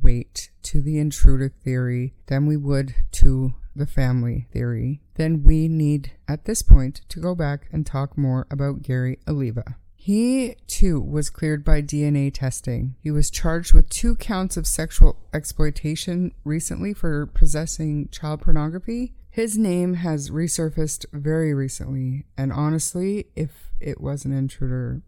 weight 0.01 0.51
to 0.63 0.81
the 0.81 0.99
intruder 0.99 1.49
theory 1.49 2.13
than 2.27 2.45
we 2.45 2.57
would 2.57 2.95
to 3.13 3.53
the 3.75 3.85
family 3.85 4.47
theory, 4.51 5.01
then 5.15 5.43
we 5.43 5.67
need 5.67 6.11
at 6.27 6.45
this 6.45 6.61
point 6.61 7.01
to 7.09 7.19
go 7.19 7.35
back 7.35 7.67
and 7.71 7.85
talk 7.85 8.17
more 8.17 8.47
about 8.49 8.81
Gary 8.81 9.19
Oliva. 9.27 9.77
He, 9.95 10.55
too, 10.67 11.01
was 11.01 11.29
cleared 11.29 11.65
by 11.65 11.81
DNA 11.81 12.33
testing. 12.33 12.95
He 13.01 13.11
was 13.11 13.29
charged 13.29 13.73
with 13.73 13.89
two 13.89 14.15
counts 14.15 14.55
of 14.55 14.65
sexual 14.65 15.17
exploitation 15.33 16.31
recently 16.45 16.93
for 16.93 17.25
possessing 17.25 18.07
child 18.09 18.41
pornography. 18.41 19.13
His 19.37 19.55
name 19.55 19.93
has 19.93 20.31
resurfaced 20.31 21.05
very 21.13 21.53
recently, 21.53 22.25
and 22.35 22.51
honestly, 22.51 23.27
if 23.35 23.69
it 23.79 24.01
was 24.01 24.25
an 24.25 24.31
intruder, 24.31 25.03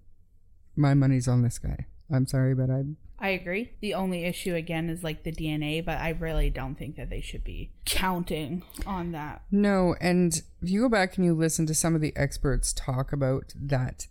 my 0.75 0.93
money's 0.93 1.27
on 1.27 1.41
this 1.41 1.57
guy. 1.57 1.87
I'm 2.11 2.27
sorry, 2.27 2.53
but 2.53 2.69
I 2.69 2.83
I 3.17 3.29
agree. 3.29 3.71
The 3.81 3.95
only 3.95 4.25
issue 4.25 4.53
again 4.53 4.87
is 4.87 5.03
like 5.03 5.23
the 5.23 5.31
DNA, 5.31 5.83
but 5.83 5.97
I 5.97 6.09
really 6.09 6.51
don't 6.51 6.75
think 6.75 6.95
that 6.97 7.09
they 7.09 7.21
should 7.21 7.43
be 7.43 7.71
counting 7.85 8.61
on 8.85 9.13
that. 9.13 9.41
No, 9.49 9.95
and 9.99 10.39
if 10.61 10.69
you 10.69 10.81
go 10.81 10.89
back 10.89 11.17
and 11.17 11.25
you 11.25 11.33
listen 11.33 11.65
to 11.65 11.73
some 11.73 11.95
of 11.95 12.01
the 12.01 12.15
experts 12.15 12.71
talk 12.71 13.11
about 13.11 13.51
that 13.59 14.05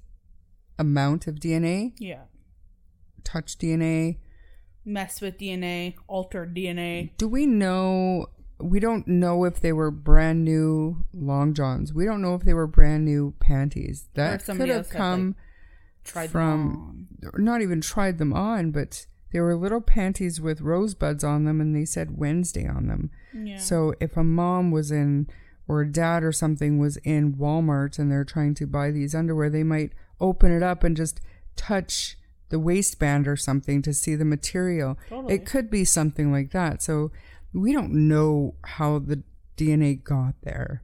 amount 0.81 1.29
of 1.29 1.37
DNA, 1.37 1.93
Yeah. 2.01 2.23
touch 3.23 3.57
DNA, 3.57 4.19
Mess 4.85 5.21
with 5.21 5.39
DNA, 5.39 5.95
alter 6.09 6.45
DNA. 6.45 7.13
do 7.19 7.29
we 7.29 7.47
know 7.47 8.27
we 8.61 8.81
don't 8.81 9.07
know 9.07 9.45
if 9.45 9.61
they 9.61 9.73
were 9.73 9.91
brand 9.91 10.45
new 10.45 11.05
long 11.13 11.55
johns. 11.55 11.95
We 11.95 12.05
don't 12.05 12.23
know 12.23 12.35
if 12.35 12.43
they 12.43 12.55
were 12.55 12.67
brand 12.67 13.05
new 13.05 13.35
panties. 13.41 14.09
That 14.15 14.45
could 14.45 14.69
have 14.69 14.91
had, 14.91 14.97
come 14.97 15.37
Tried 16.05 16.31
From- 16.31 17.07
not 17.37 17.61
even 17.61 17.81
tried 17.81 18.19
them 18.19 18.33
on, 18.33 18.71
but 18.71 19.07
they 19.31 19.41
were 19.41 19.55
little 19.55 19.83
panties 19.83 20.41
with 20.41 20.63
rosebuds 20.63 21.23
on 21.23 21.45
them 21.45 21.61
and 21.61 21.77
they 21.77 21.85
said 21.85 22.17
Wednesday 22.17 22.67
on 22.67 22.87
them. 22.87 23.11
Yeah. 23.35 23.59
So 23.59 23.93
if 24.01 24.17
a 24.17 24.25
mom 24.25 24.71
was 24.71 24.91
in 24.91 25.29
or 25.67 25.83
a 25.83 25.93
dad 25.93 26.25
or 26.25 26.33
something 26.33 26.79
was 26.79 26.97
in 26.99 27.35
Walmart 27.35 27.99
and 27.99 28.11
they're 28.11 28.25
trying 28.25 28.55
to 28.55 28.67
buy 28.67 28.91
these 28.91 29.15
underwear, 29.15 29.51
they 29.51 29.63
might 29.65 29.93
open 30.19 30.51
it 30.51 30.63
up 30.63 30.83
and 30.83 30.97
just 30.97 31.21
touch 31.57 32.17
the 32.49 32.59
waistband 32.59 33.29
or 33.29 33.37
something 33.37 33.83
to 33.83 33.93
see 33.93 34.15
the 34.15 34.25
material. 34.25 34.97
Totally. 35.11 35.35
It 35.35 35.45
could 35.45 35.71
be 35.71 35.85
something 35.85 36.33
like 36.33 36.53
that. 36.53 36.83
So 36.83 37.11
we 37.53 37.73
don't 37.73 37.93
know 38.09 38.55
how 38.65 38.99
the 38.99 39.23
DNA 39.57 40.03
got 40.03 40.35
there 40.43 40.83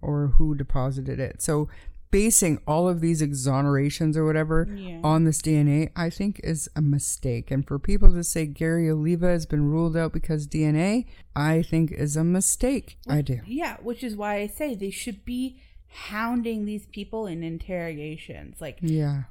or 0.00 0.28
who 0.38 0.54
deposited 0.54 1.18
it. 1.20 1.40
So 1.42 1.68
basing 2.10 2.58
all 2.66 2.88
of 2.88 3.00
these 3.00 3.20
exonerations 3.20 4.16
or 4.16 4.24
whatever 4.24 4.66
Yeah. 4.74 5.00
on 5.04 5.24
this 5.24 5.42
DNA, 5.42 5.90
I 5.94 6.08
think 6.08 6.40
is 6.42 6.68
a 6.74 6.80
mistake. 6.80 7.50
And 7.50 7.66
for 7.66 7.78
people 7.78 8.12
to 8.14 8.24
say 8.24 8.46
Gary 8.46 8.88
Oliva 8.90 9.28
has 9.28 9.44
been 9.44 9.64
ruled 9.68 9.96
out 9.96 10.12
because 10.14 10.46
DNA, 10.46 11.04
I 11.36 11.60
think 11.62 11.92
is 11.92 12.16
a 12.16 12.24
mistake. 12.24 12.96
I 13.06 13.20
do. 13.20 13.40
Yeah, 13.46 13.76
which 13.82 14.02
is 14.02 14.16
why 14.16 14.36
I 14.36 14.46
say 14.46 14.74
they 14.74 14.90
should 14.90 15.24
be 15.26 15.60
hounding 15.90 16.64
these 16.64 16.86
people 16.86 17.26
in 17.26 17.42
interrogations, 17.42 18.60
like 18.60 18.78
Yeah. 18.80 19.24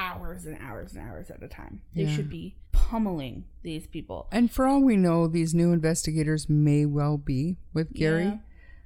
Hours 0.00 0.46
and 0.46 0.56
hours 0.60 0.94
and 0.94 1.02
hours 1.06 1.28
at 1.30 1.42
a 1.42 1.48
time. 1.48 1.82
They 1.94 2.04
Yeah. 2.04 2.14
should 2.14 2.30
be 2.30 2.54
pummeling 2.70 3.44
these 3.62 3.86
people. 3.88 4.28
And 4.30 4.48
for 4.50 4.66
all 4.66 4.80
we 4.82 4.96
know, 4.96 5.26
these 5.26 5.54
new 5.54 5.72
investigators 5.72 6.48
may 6.48 6.86
well 6.86 7.18
be 7.18 7.56
with 7.74 7.92
Gary. 7.92 8.24
Yeah. 8.24 8.38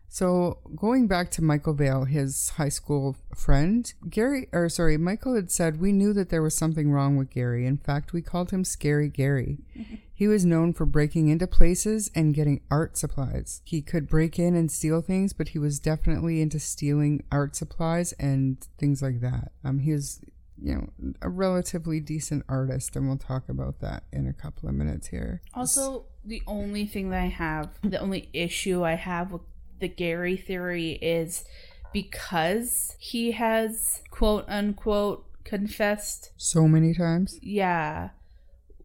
So 0.08 0.58
going 0.74 1.06
back 1.06 1.30
to 1.32 1.42
Michael 1.42 1.72
Vail, 1.74 2.04
his 2.04 2.50
high 2.50 2.68
school 2.68 3.16
friend, 3.34 3.92
Gary, 4.10 4.48
or 4.52 4.68
sorry, 4.68 4.96
Michael 4.98 5.34
had 5.34 5.50
said 5.50 5.80
we 5.80 5.92
knew 5.92 6.12
that 6.14 6.28
there 6.30 6.42
was 6.42 6.54
something 6.54 6.90
wrong 6.90 7.16
with 7.16 7.30
Gary. 7.30 7.66
In 7.66 7.76
fact, 7.78 8.12
we 8.12 8.20
called 8.22 8.50
him 8.50 8.64
Scary 8.64 9.08
Gary. 9.08 9.58
he 10.14 10.28
was 10.28 10.44
known 10.44 10.72
for 10.74 10.84
breaking 10.86 11.28
into 11.28 11.46
places 11.46 12.10
and 12.14 12.34
getting 12.34 12.60
art 12.70 12.96
supplies. 12.98 13.62
He 13.64 13.80
could 13.80 14.06
break 14.08 14.38
in 14.38 14.54
and 14.54 14.70
steal 14.70 15.00
things, 15.00 15.32
but 15.32 15.48
he 15.50 15.58
was 15.58 15.78
definitely 15.78 16.42
into 16.42 16.58
stealing 16.58 17.22
art 17.32 17.56
supplies 17.56 18.12
and 18.14 18.58
things 18.78 19.00
like 19.02 19.20
that. 19.20 19.52
Um, 19.64 19.78
he 19.78 19.92
was, 19.92 20.20
you 20.62 20.74
know, 20.74 21.14
a 21.20 21.28
relatively 21.28 22.00
decent 22.00 22.44
artist, 22.48 22.94
and 22.94 23.08
we'll 23.08 23.16
talk 23.16 23.48
about 23.48 23.80
that 23.80 24.04
in 24.12 24.26
a 24.28 24.32
couple 24.32 24.68
of 24.68 24.74
minutes 24.74 25.08
here. 25.08 25.42
Also, 25.54 26.06
the 26.24 26.42
only 26.46 26.86
thing 26.86 27.10
that 27.10 27.20
I 27.20 27.26
have, 27.26 27.70
the 27.82 27.98
only 27.98 28.28
issue 28.32 28.84
I 28.84 28.94
have 28.94 29.32
with 29.32 29.42
the 29.80 29.88
Gary 29.88 30.36
theory 30.36 30.92
is 31.02 31.44
because 31.92 32.96
he 32.98 33.32
has 33.32 34.02
quote 34.10 34.44
unquote 34.48 35.26
confessed. 35.44 36.30
So 36.36 36.68
many 36.68 36.94
times. 36.94 37.38
Yeah. 37.42 38.10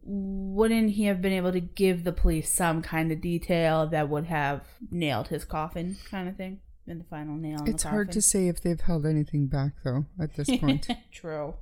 Wouldn't 0.02 0.90
he 0.90 1.04
have 1.04 1.20
been 1.20 1.32
able 1.32 1.52
to 1.52 1.60
give 1.60 2.04
the 2.04 2.12
police 2.12 2.50
some 2.50 2.82
kind 2.82 3.12
of 3.12 3.20
detail 3.20 3.86
that 3.88 4.08
would 4.08 4.24
have 4.24 4.62
nailed 4.90 5.28
his 5.28 5.44
coffin, 5.44 5.96
kind 6.10 6.28
of 6.28 6.36
thing? 6.36 6.60
In 6.86 6.98
the 6.98 7.04
final 7.04 7.36
nail 7.36 7.62
It's 7.66 7.82
the 7.82 7.90
hard 7.90 8.10
to 8.12 8.22
say 8.22 8.48
if 8.48 8.62
they've 8.62 8.80
held 8.80 9.04
anything 9.04 9.46
back, 9.46 9.72
though, 9.84 10.06
at 10.18 10.34
this 10.36 10.48
point. 10.56 10.88
True. 11.12 11.54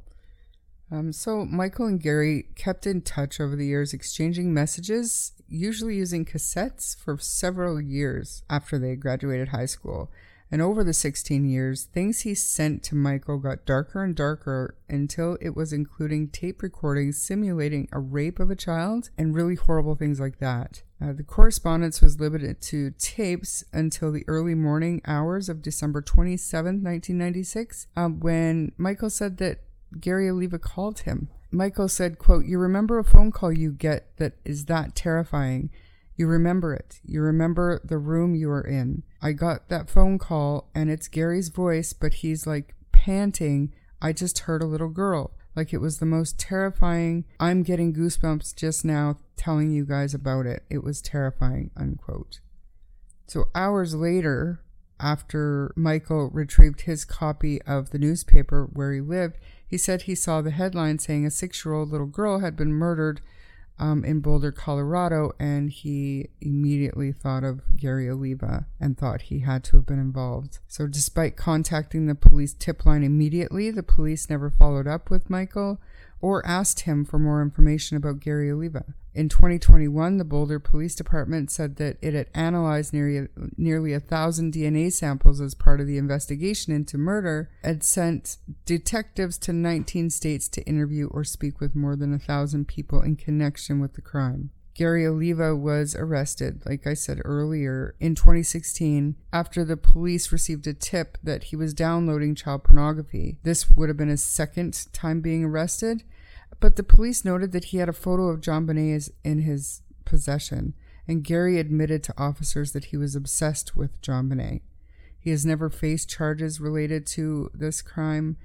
Um, 0.90 1.12
so, 1.12 1.44
Michael 1.44 1.86
and 1.86 2.00
Gary 2.00 2.46
kept 2.54 2.86
in 2.86 3.02
touch 3.02 3.40
over 3.40 3.56
the 3.56 3.66
years, 3.66 3.92
exchanging 3.92 4.54
messages, 4.54 5.32
usually 5.48 5.96
using 5.96 6.24
cassettes, 6.24 6.96
for 6.96 7.18
several 7.18 7.80
years 7.80 8.44
after 8.48 8.78
they 8.78 8.94
graduated 8.94 9.48
high 9.48 9.66
school. 9.66 10.10
And 10.50 10.62
over 10.62 10.84
the 10.84 10.94
16 10.94 11.44
years, 11.44 11.84
things 11.84 12.20
he 12.20 12.34
sent 12.34 12.84
to 12.84 12.94
Michael 12.94 13.38
got 13.38 13.66
darker 13.66 14.04
and 14.04 14.14
darker 14.14 14.76
until 14.88 15.36
it 15.40 15.56
was 15.56 15.72
including 15.72 16.28
tape 16.28 16.62
recordings 16.62 17.20
simulating 17.20 17.88
a 17.90 17.98
rape 17.98 18.38
of 18.38 18.48
a 18.48 18.54
child 18.54 19.10
and 19.18 19.34
really 19.34 19.56
horrible 19.56 19.96
things 19.96 20.20
like 20.20 20.38
that. 20.38 20.82
Uh, 21.02 21.12
the 21.12 21.24
correspondence 21.24 22.00
was 22.00 22.20
limited 22.20 22.60
to 22.60 22.92
tapes 22.92 23.64
until 23.72 24.12
the 24.12 24.24
early 24.28 24.54
morning 24.54 25.02
hours 25.04 25.48
of 25.48 25.62
December 25.62 26.00
27, 26.00 26.64
1996, 26.76 27.88
um, 27.96 28.20
when 28.20 28.70
Michael 28.78 29.10
said 29.10 29.38
that 29.38 29.58
Gary 30.00 30.28
Oliva 30.28 30.58
called 30.58 31.00
him. 31.00 31.28
Michael 31.50 31.88
said, 31.88 32.18
quote, 32.18 32.46
You 32.46 32.58
remember 32.58 32.98
a 32.98 33.04
phone 33.04 33.32
call 33.32 33.52
you 33.52 33.72
get 33.72 34.16
that 34.18 34.34
is 34.44 34.66
that 34.66 34.94
terrifying. 34.94 35.70
You 36.16 36.26
remember 36.26 36.74
it. 36.74 37.00
You 37.04 37.20
remember 37.20 37.80
the 37.84 37.98
room 37.98 38.34
you 38.34 38.48
were 38.48 38.66
in. 38.66 39.02
I 39.20 39.32
got 39.32 39.68
that 39.68 39.90
phone 39.90 40.18
call 40.18 40.70
and 40.74 40.90
it's 40.90 41.08
Gary's 41.08 41.48
voice, 41.48 41.92
but 41.92 42.14
he's 42.14 42.46
like 42.46 42.74
panting. 42.92 43.74
I 44.00 44.12
just 44.12 44.40
heard 44.40 44.62
a 44.62 44.66
little 44.66 44.88
girl. 44.88 45.32
Like 45.54 45.72
it 45.72 45.78
was 45.78 45.98
the 45.98 46.06
most 46.06 46.38
terrifying. 46.38 47.24
I'm 47.40 47.62
getting 47.62 47.94
goosebumps 47.94 48.54
just 48.56 48.84
now 48.84 49.16
telling 49.36 49.70
you 49.70 49.84
guys 49.84 50.14
about 50.14 50.46
it. 50.46 50.64
It 50.68 50.82
was 50.82 51.00
terrifying, 51.00 51.70
unquote. 51.76 52.40
So 53.26 53.46
hours 53.54 53.94
later, 53.94 54.62
after 55.00 55.72
Michael 55.76 56.30
retrieved 56.30 56.82
his 56.82 57.04
copy 57.04 57.60
of 57.62 57.90
the 57.90 57.98
newspaper 57.98 58.68
where 58.72 58.92
he 58.92 59.00
lived, 59.00 59.38
he 59.66 59.76
said 59.78 60.02
he 60.02 60.14
saw 60.14 60.40
the 60.40 60.50
headline 60.50 60.98
saying 60.98 61.26
a 61.26 61.30
six 61.30 61.64
year 61.64 61.74
old 61.74 61.90
little 61.90 62.06
girl 62.06 62.38
had 62.38 62.56
been 62.56 62.72
murdered 62.72 63.20
um, 63.78 64.04
in 64.04 64.20
Boulder, 64.20 64.52
Colorado, 64.52 65.32
and 65.38 65.70
he 65.70 66.28
immediately 66.40 67.12
thought 67.12 67.44
of 67.44 67.60
Gary 67.76 68.08
Oliva 68.08 68.66
and 68.80 68.96
thought 68.96 69.22
he 69.22 69.40
had 69.40 69.64
to 69.64 69.76
have 69.76 69.86
been 69.86 69.98
involved. 69.98 70.60
So, 70.66 70.86
despite 70.86 71.36
contacting 71.36 72.06
the 72.06 72.14
police 72.14 72.54
tip 72.54 72.86
line 72.86 73.02
immediately, 73.02 73.70
the 73.70 73.82
police 73.82 74.30
never 74.30 74.50
followed 74.50 74.86
up 74.86 75.10
with 75.10 75.28
Michael 75.28 75.80
or 76.20 76.46
asked 76.46 76.80
him 76.80 77.04
for 77.04 77.18
more 77.18 77.42
information 77.42 77.96
about 77.96 78.20
Gary 78.20 78.50
Oliva. 78.50 78.94
In 79.16 79.30
2021, 79.30 80.18
the 80.18 80.26
Boulder 80.26 80.60
Police 80.60 80.94
Department 80.94 81.50
said 81.50 81.76
that 81.76 81.96
it 82.02 82.12
had 82.12 82.28
analyzed 82.34 82.92
nearly, 82.92 83.28
nearly 83.56 83.94
a 83.94 83.98
thousand 83.98 84.52
DNA 84.52 84.92
samples 84.92 85.40
as 85.40 85.54
part 85.54 85.80
of 85.80 85.86
the 85.86 85.96
investigation 85.96 86.74
into 86.74 86.98
murder, 86.98 87.48
and 87.62 87.82
sent 87.82 88.36
detectives 88.66 89.38
to 89.38 89.54
19 89.54 90.10
states 90.10 90.50
to 90.50 90.62
interview 90.64 91.06
or 91.06 91.24
speak 91.24 91.60
with 91.60 91.74
more 91.74 91.96
than 91.96 92.12
a 92.12 92.18
thousand 92.18 92.68
people 92.68 93.00
in 93.00 93.16
connection 93.16 93.80
with 93.80 93.94
the 93.94 94.02
crime. 94.02 94.50
Gary 94.74 95.06
Oliva 95.06 95.56
was 95.56 95.94
arrested, 95.94 96.60
like 96.66 96.86
I 96.86 96.92
said 96.92 97.22
earlier, 97.24 97.94
in 97.98 98.14
2016 98.14 99.16
after 99.32 99.64
the 99.64 99.78
police 99.78 100.30
received 100.30 100.66
a 100.66 100.74
tip 100.74 101.16
that 101.22 101.44
he 101.44 101.56
was 101.56 101.72
downloading 101.72 102.34
child 102.34 102.64
pornography. 102.64 103.38
This 103.42 103.70
would 103.70 103.88
have 103.88 103.96
been 103.96 104.10
his 104.10 104.22
second 104.22 104.88
time 104.92 105.22
being 105.22 105.44
arrested, 105.44 106.02
but 106.60 106.76
the 106.76 106.82
police 106.82 107.24
noted 107.24 107.52
that 107.52 107.66
he 107.66 107.78
had 107.78 107.88
a 107.88 107.94
photo 107.94 108.28
of 108.28 108.40
JonBenét 108.40 109.10
in 109.24 109.40
his 109.40 109.82
possession, 110.04 110.74
and 111.08 111.24
Gary 111.24 111.58
admitted 111.58 112.02
to 112.04 112.14
officers 112.16 112.72
that 112.72 112.86
he 112.86 112.96
was 112.96 113.14
obsessed 113.14 113.76
with 113.76 114.00
JonBenét. 114.00 114.62
He 115.18 115.30
has 115.30 115.44
never 115.44 115.70
faced 115.70 116.08
charges 116.08 116.60
related 116.60 117.06
to 117.08 117.50
this 117.52 117.82
crime, 117.82 118.36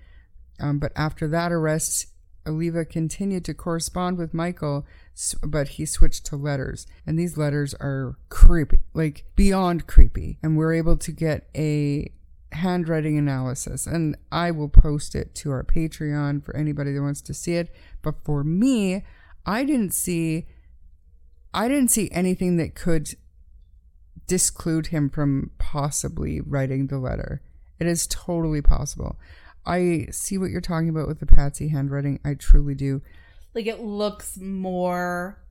um, 0.60 0.80
but 0.80 0.92
after 0.96 1.28
that 1.28 1.52
arrest, 1.52 2.08
Oliva 2.48 2.86
continued 2.86 3.46
to 3.46 3.54
correspond 3.54 4.18
with 4.18 4.34
Michael, 4.34 4.86
but 5.44 5.70
he 5.70 5.86
switched 5.86 6.26
to 6.28 6.36
letters. 6.36 6.88
And 7.06 7.18
these 7.18 7.38
letters 7.38 7.74
are 7.76 8.18
creepy, 8.30 8.80
like 8.94 9.26
beyond 9.36 9.88
creepy. 9.88 10.40
And 10.42 10.58
we're 10.58 10.74
able 10.74 10.98
to 10.98 11.12
get 11.12 11.50
a 11.56 12.12
handwriting 12.54 13.18
analysis. 13.18 13.88
And 13.88 14.18
I 14.32 14.52
will 14.52 14.70
post 14.70 15.16
it 15.16 15.36
to 15.36 15.52
our 15.52 15.64
Patreon 15.64 16.44
for 16.44 16.56
anybody 16.56 16.94
that 16.94 17.02
wants 17.02 17.22
to 17.24 17.34
see 17.34 17.56
it. 17.56 17.74
But 18.02 18.16
for 18.24 18.44
me, 18.44 19.04
I 19.46 19.64
didn't 19.64 19.94
see 19.94 20.48
I 21.54 21.68
didn't 21.68 21.90
see 21.90 22.10
anything 22.12 22.56
that 22.58 22.76
could 22.76 23.16
disclude 24.26 24.88
him 24.88 25.10
from 25.10 25.52
possibly 25.58 26.40
writing 26.40 26.88
the 26.88 26.98
letter. 26.98 27.42
It 27.78 27.88
is 27.88 28.08
totally 28.08 28.62
possible. 28.62 29.20
I 29.66 30.08
see 30.12 30.38
what 30.38 30.50
you're 30.50 30.62
talking 30.62 30.88
about 30.88 31.08
with 31.08 31.20
the 31.20 31.26
Patsy 31.26 31.68
handwriting. 31.68 32.20
I 32.24 32.36
truly 32.36 32.74
do. 32.74 33.02
Like 33.54 33.68
it 33.68 33.82
looks 33.82 34.38
more 34.38 35.42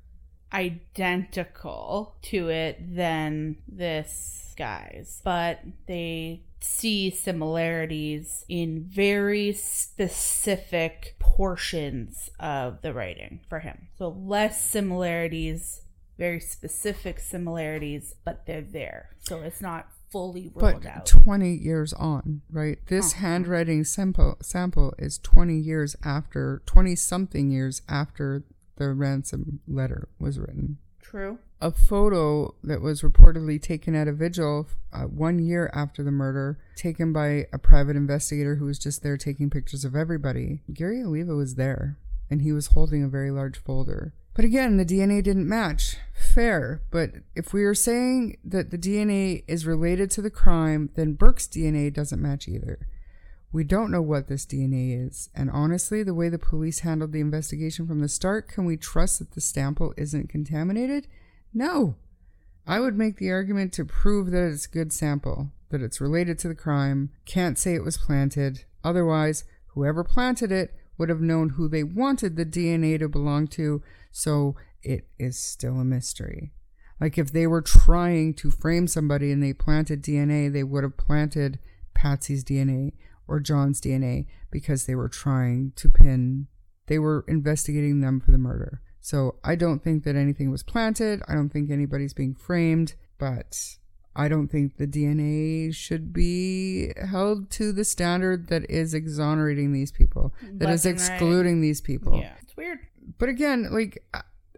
identical 0.52 2.16
to 2.22 2.48
it 2.48 2.96
than 2.96 3.58
this 3.68 4.54
guy's, 4.56 5.20
but 5.22 5.60
they 5.86 6.44
see 6.60 7.10
similarities 7.10 8.44
in 8.48 8.84
very 8.84 9.52
specific 9.52 11.16
portions 11.18 12.30
of 12.38 12.82
the 12.82 12.92
writing 12.92 13.40
for 13.48 13.60
him. 13.60 13.88
So 13.98 14.08
less 14.08 14.60
similarities, 14.62 15.82
very 16.18 16.40
specific 16.40 17.18
similarities, 17.20 18.14
but 18.24 18.46
they're 18.46 18.60
there. 18.60 19.10
So 19.20 19.40
it's 19.42 19.60
not 19.60 19.88
fully 20.10 20.50
rolled 20.54 20.82
But 20.82 20.86
out. 20.86 21.06
20 21.06 21.54
years 21.54 21.92
on, 21.92 22.42
right? 22.50 22.78
This 22.88 23.12
Uh-huh. 23.12 23.20
handwriting 23.26 23.84
sample 23.84 24.36
sample 24.42 24.92
is 24.98 25.18
20 25.18 25.56
years 25.56 25.96
after 26.02 26.62
20 26.66 26.96
something 26.96 27.50
years 27.50 27.82
after 27.88 28.42
the 28.76 28.92
ransom 28.92 29.60
letter 29.68 30.08
was 30.18 30.38
written. 30.38 30.78
True. 31.10 31.38
A 31.60 31.72
photo 31.72 32.54
that 32.62 32.80
was 32.80 33.02
reportedly 33.02 33.60
taken 33.60 33.96
at 33.96 34.06
a 34.06 34.12
vigil 34.12 34.68
uh, 34.92 35.02
one 35.02 35.40
year 35.40 35.68
after 35.74 36.04
the 36.04 36.12
murder, 36.12 36.60
taken 36.76 37.12
by 37.12 37.46
a 37.52 37.58
private 37.58 37.96
investigator 37.96 38.54
who 38.54 38.66
was 38.66 38.78
just 38.78 39.02
there 39.02 39.16
taking 39.16 39.50
pictures 39.50 39.84
of 39.84 39.96
everybody. 39.96 40.62
Gary 40.72 41.02
Oliva 41.02 41.34
was 41.34 41.56
there, 41.56 41.98
and 42.30 42.42
he 42.42 42.52
was 42.52 42.68
holding 42.68 43.02
a 43.02 43.08
very 43.08 43.32
large 43.32 43.58
folder. 43.58 44.14
But 44.34 44.44
again, 44.44 44.76
the 44.76 44.84
DNA 44.84 45.20
didn't 45.20 45.48
match. 45.48 45.96
Fair. 46.14 46.80
But 46.92 47.10
if 47.34 47.52
we 47.52 47.64
are 47.64 47.74
saying 47.74 48.36
that 48.44 48.70
the 48.70 48.78
DNA 48.78 49.42
is 49.48 49.66
related 49.66 50.12
to 50.12 50.22
the 50.22 50.30
crime, 50.30 50.90
then 50.94 51.14
Burke's 51.14 51.48
DNA 51.48 51.92
doesn't 51.92 52.22
match 52.22 52.46
either. 52.46 52.78
We 53.52 53.64
don't 53.64 53.90
know 53.90 54.02
what 54.02 54.28
this 54.28 54.46
DNA 54.46 55.06
is, 55.06 55.28
and 55.34 55.50
honestly, 55.50 56.04
the 56.04 56.14
way 56.14 56.28
the 56.28 56.38
police 56.38 56.80
handled 56.80 57.12
the 57.12 57.20
investigation 57.20 57.86
from 57.86 57.98
the 57.98 58.08
start, 58.08 58.46
can 58.46 58.64
we 58.64 58.76
trust 58.76 59.18
that 59.18 59.32
the 59.32 59.40
sample 59.40 59.92
isn't 59.96 60.28
contaminated? 60.28 61.08
No. 61.52 61.96
I 62.64 62.78
would 62.78 62.96
make 62.96 63.16
the 63.16 63.32
argument 63.32 63.72
to 63.72 63.84
prove 63.84 64.30
that 64.30 64.44
it's 64.44 64.66
a 64.66 64.70
good 64.70 64.92
sample, 64.92 65.50
that 65.70 65.82
it's 65.82 66.00
related 66.00 66.38
to 66.40 66.48
the 66.48 66.54
crime, 66.54 67.10
can't 67.24 67.58
say 67.58 67.74
it 67.74 67.82
was 67.82 67.98
planted. 67.98 68.64
Otherwise, 68.84 69.42
whoever 69.68 70.04
planted 70.04 70.52
it 70.52 70.72
would 70.96 71.08
have 71.08 71.20
known 71.20 71.50
who 71.50 71.68
they 71.68 71.82
wanted 71.82 72.36
the 72.36 72.46
DNA 72.46 73.00
to 73.00 73.08
belong 73.08 73.48
to, 73.48 73.82
so 74.12 74.54
it 74.82 75.08
is 75.18 75.36
still 75.36 75.80
a 75.80 75.84
mystery. 75.84 76.52
Like 77.00 77.18
if 77.18 77.32
they 77.32 77.48
were 77.48 77.62
trying 77.62 78.34
to 78.34 78.52
frame 78.52 78.86
somebody 78.86 79.32
and 79.32 79.42
they 79.42 79.54
planted 79.54 80.04
DNA, 80.04 80.52
they 80.52 80.62
would 80.62 80.84
have 80.84 80.96
planted 80.96 81.58
Patsy's 81.94 82.44
DNA 82.44 82.92
or 83.30 83.40
John's 83.40 83.80
DNA 83.80 84.26
because 84.50 84.84
they 84.84 84.94
were 84.94 85.08
trying 85.08 85.72
to 85.76 85.88
pin, 85.88 86.48
they 86.88 86.98
were 86.98 87.24
investigating 87.28 88.00
them 88.00 88.20
for 88.20 88.32
the 88.32 88.38
murder. 88.38 88.82
So 89.00 89.36
I 89.42 89.54
don't 89.54 89.82
think 89.82 90.04
that 90.04 90.16
anything 90.16 90.50
was 90.50 90.62
planted. 90.62 91.22
I 91.26 91.34
don't 91.34 91.48
think 91.48 91.70
anybody's 91.70 92.12
being 92.12 92.34
framed, 92.34 92.94
but 93.18 93.76
I 94.14 94.28
don't 94.28 94.48
think 94.48 94.76
the 94.76 94.86
DNA 94.86 95.72
should 95.74 96.12
be 96.12 96.92
held 96.96 97.50
to 97.52 97.72
the 97.72 97.84
standard 97.84 98.48
that 98.48 98.68
is 98.68 98.92
exonerating 98.92 99.72
these 99.72 99.92
people, 99.92 100.34
that 100.42 100.68
is 100.68 100.84
Left 100.84 100.86
and 100.86 101.08
right. 101.08 101.14
excluding 101.14 101.60
these 101.60 101.80
people. 101.80 102.18
Yeah. 102.18 102.34
It's 102.42 102.56
weird. 102.56 102.80
But 103.18 103.28
again, 103.28 103.68
like, 103.70 104.04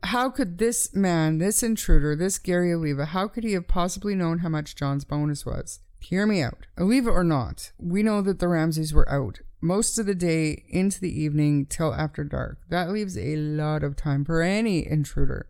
how 0.03 0.31
could 0.31 0.59
this 0.59 0.95
man, 0.95 1.39
this 1.39 1.63
intruder, 1.63 2.17
this 2.17 2.39
Gary 2.39 2.73
Oliva, 2.73 3.05
how 3.05 3.29
could 3.29 3.45
he 3.45 3.53
have 3.53 3.69
possibly 3.69 4.15
known 4.15 4.39
how 4.39 4.49
much 4.49 4.75
John's 4.75 5.05
bonus 5.05 5.45
was? 5.47 5.81
Hear 6.03 6.27
me 6.27 6.43
out. 6.43 6.67
Oliva 6.79 7.11
or 7.11 7.25
not, 7.25 7.73
we 7.79 8.03
know 8.03 8.23
that 8.23 8.38
the 8.38 8.49
Ramseys 8.49 8.93
were 8.93 9.09
out 9.09 9.41
most 9.61 9.99
of 9.99 10.07
the 10.07 10.15
day 10.15 10.65
into 10.69 11.01
the 11.01 11.21
evening 11.21 11.67
till 11.67 11.95
after 11.95 12.25
dark. 12.25 12.59
That 12.69 12.91
leaves 12.91 13.17
a 13.17 13.37
lot 13.37 13.85
of 13.85 13.97
time 13.97 14.25
for 14.25 14.43
any 14.43 14.87
intruder 14.87 15.47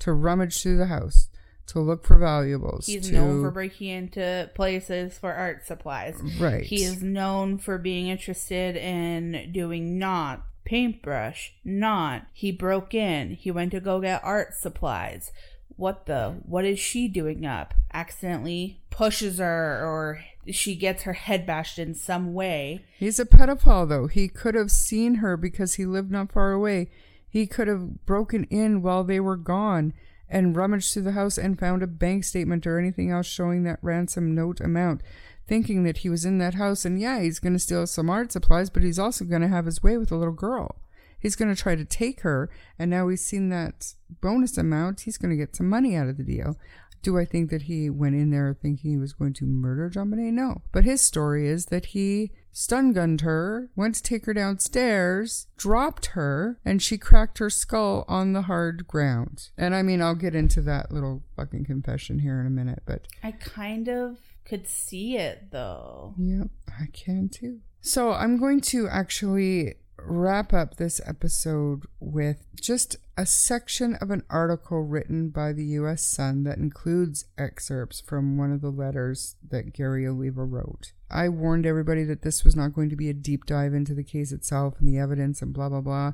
to 0.00 0.12
rummage 0.12 0.62
through 0.62 0.76
the 0.76 0.86
house, 0.86 1.28
to 1.68 1.80
look 1.80 2.04
for 2.04 2.18
valuables. 2.18 2.86
He's 2.86 3.08
to, 3.08 3.14
known 3.14 3.42
for 3.42 3.50
breaking 3.50 3.88
into 3.88 4.50
places 4.54 5.16
for 5.16 5.32
art 5.32 5.66
supplies. 5.66 6.20
Right. 6.38 6.64
He 6.64 6.84
is 6.84 7.02
known 7.02 7.58
for 7.58 7.78
being 7.78 8.08
interested 8.08 8.76
in 8.76 9.50
doing 9.52 9.98
not 9.98 10.44
paintbrush, 10.64 11.54
not. 11.64 12.26
He 12.32 12.52
broke 12.52 12.94
in. 12.94 13.30
He 13.30 13.50
went 13.50 13.72
to 13.72 13.80
go 13.80 14.00
get 14.00 14.22
art 14.24 14.54
supplies. 14.54 15.32
What 15.76 16.06
the? 16.06 16.36
What 16.46 16.64
is 16.64 16.78
she 16.78 17.08
doing 17.08 17.44
up? 17.44 17.74
Accidentally 17.92 18.80
pushes 18.90 19.38
her 19.38 19.84
or 19.84 20.24
she 20.50 20.76
gets 20.76 21.02
her 21.02 21.14
head 21.14 21.46
bashed 21.46 21.78
in 21.78 21.94
some 21.94 22.34
way. 22.34 22.84
He's 22.98 23.18
a 23.18 23.24
pedophile, 23.24 23.88
though. 23.88 24.06
He 24.06 24.28
could 24.28 24.54
have 24.54 24.70
seen 24.70 25.16
her 25.16 25.36
because 25.36 25.74
he 25.74 25.86
lived 25.86 26.10
not 26.10 26.32
far 26.32 26.52
away. 26.52 26.90
He 27.28 27.46
could 27.46 27.66
have 27.66 28.06
broken 28.06 28.44
in 28.44 28.82
while 28.82 29.02
they 29.02 29.20
were 29.20 29.36
gone 29.36 29.92
and 30.28 30.56
rummaged 30.56 30.92
through 30.92 31.02
the 31.02 31.12
house 31.12 31.38
and 31.38 31.58
found 31.58 31.82
a 31.82 31.86
bank 31.86 32.24
statement 32.24 32.66
or 32.66 32.78
anything 32.78 33.10
else 33.10 33.26
showing 33.26 33.64
that 33.64 33.78
ransom 33.82 34.34
note 34.34 34.60
amount, 34.60 35.02
thinking 35.46 35.84
that 35.84 35.98
he 35.98 36.08
was 36.08 36.24
in 36.24 36.38
that 36.38 36.54
house. 36.54 36.84
And 36.84 37.00
yeah, 37.00 37.20
he's 37.20 37.38
going 37.38 37.52
to 37.52 37.58
steal 37.58 37.86
some 37.86 38.10
art 38.10 38.32
supplies, 38.32 38.70
but 38.70 38.82
he's 38.82 38.98
also 38.98 39.24
going 39.24 39.42
to 39.42 39.48
have 39.48 39.66
his 39.66 39.82
way 39.82 39.96
with 39.96 40.12
a 40.12 40.16
little 40.16 40.34
girl. 40.34 40.76
He's 41.24 41.36
going 41.36 41.52
to 41.54 41.60
try 41.60 41.74
to 41.74 41.86
take 41.86 42.20
her, 42.20 42.50
and 42.78 42.90
now 42.90 43.08
he's 43.08 43.24
seen 43.24 43.48
that 43.48 43.94
bonus 44.20 44.58
amount. 44.58 45.00
He's 45.00 45.16
going 45.16 45.30
to 45.30 45.38
get 45.38 45.56
some 45.56 45.70
money 45.70 45.96
out 45.96 46.06
of 46.06 46.18
the 46.18 46.22
deal. 46.22 46.58
Do 47.00 47.16
I 47.16 47.24
think 47.24 47.48
that 47.48 47.62
he 47.62 47.88
went 47.88 48.14
in 48.14 48.28
there 48.28 48.54
thinking 48.60 48.90
he 48.90 48.98
was 48.98 49.14
going 49.14 49.32
to 49.34 49.46
murder 49.46 49.88
JonBenét? 49.88 50.34
No. 50.34 50.60
But 50.70 50.84
his 50.84 51.00
story 51.00 51.48
is 51.48 51.66
that 51.66 51.86
he 51.86 52.32
stun 52.52 52.92
gunned 52.92 53.22
her, 53.22 53.70
went 53.74 53.94
to 53.94 54.02
take 54.02 54.26
her 54.26 54.34
downstairs, 54.34 55.46
dropped 55.56 56.06
her, 56.08 56.60
and 56.62 56.82
she 56.82 56.98
cracked 56.98 57.38
her 57.38 57.48
skull 57.48 58.04
on 58.06 58.34
the 58.34 58.42
hard 58.42 58.86
ground. 58.86 59.48
And 59.56 59.74
I 59.74 59.80
mean, 59.80 60.02
I'll 60.02 60.14
get 60.14 60.34
into 60.34 60.60
that 60.60 60.92
little 60.92 61.22
fucking 61.36 61.64
confession 61.64 62.18
here 62.18 62.38
in 62.38 62.46
a 62.46 62.50
minute, 62.50 62.82
but 62.84 63.08
I 63.22 63.30
kind 63.30 63.88
of 63.88 64.18
could 64.44 64.68
see 64.68 65.16
it 65.16 65.52
though. 65.52 66.14
Yep, 66.18 66.48
I 66.68 66.84
can 66.92 67.30
too. 67.30 67.60
So 67.80 68.12
I'm 68.12 68.38
going 68.38 68.60
to 68.62 68.88
actually 68.88 69.76
wrap 70.06 70.52
up 70.52 70.76
this 70.76 71.00
episode 71.06 71.84
with 72.00 72.46
just 72.60 72.96
a 73.16 73.26
section 73.26 73.94
of 73.96 74.10
an 74.10 74.22
article 74.28 74.82
written 74.82 75.30
by 75.30 75.52
the 75.52 75.64
US 75.64 76.02
Sun 76.02 76.44
that 76.44 76.58
includes 76.58 77.26
excerpts 77.38 78.00
from 78.00 78.36
one 78.36 78.52
of 78.52 78.60
the 78.60 78.70
letters 78.70 79.36
that 79.48 79.72
Gary 79.72 80.06
Oliva 80.06 80.44
wrote. 80.44 80.92
I 81.10 81.28
warned 81.28 81.66
everybody 81.66 82.04
that 82.04 82.22
this 82.22 82.44
was 82.44 82.56
not 82.56 82.74
going 82.74 82.90
to 82.90 82.96
be 82.96 83.08
a 83.08 83.14
deep 83.14 83.46
dive 83.46 83.74
into 83.74 83.94
the 83.94 84.04
case 84.04 84.32
itself 84.32 84.74
and 84.78 84.88
the 84.88 84.98
evidence 84.98 85.42
and 85.42 85.52
blah, 85.52 85.68
blah, 85.68 85.80
blah. 85.80 86.12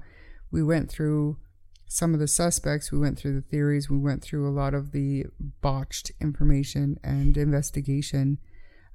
We 0.50 0.62
went 0.62 0.90
through 0.90 1.38
some 1.86 2.14
of 2.14 2.20
the 2.20 2.28
suspects, 2.28 2.92
we 2.92 2.98
went 2.98 3.18
through 3.18 3.34
the 3.34 3.40
theories, 3.40 3.90
we 3.90 3.98
went 3.98 4.22
through 4.22 4.48
a 4.48 4.52
lot 4.54 4.74
of 4.74 4.92
the 4.92 5.26
botched 5.60 6.12
information 6.20 6.98
and 7.02 7.36
investigation 7.36 8.38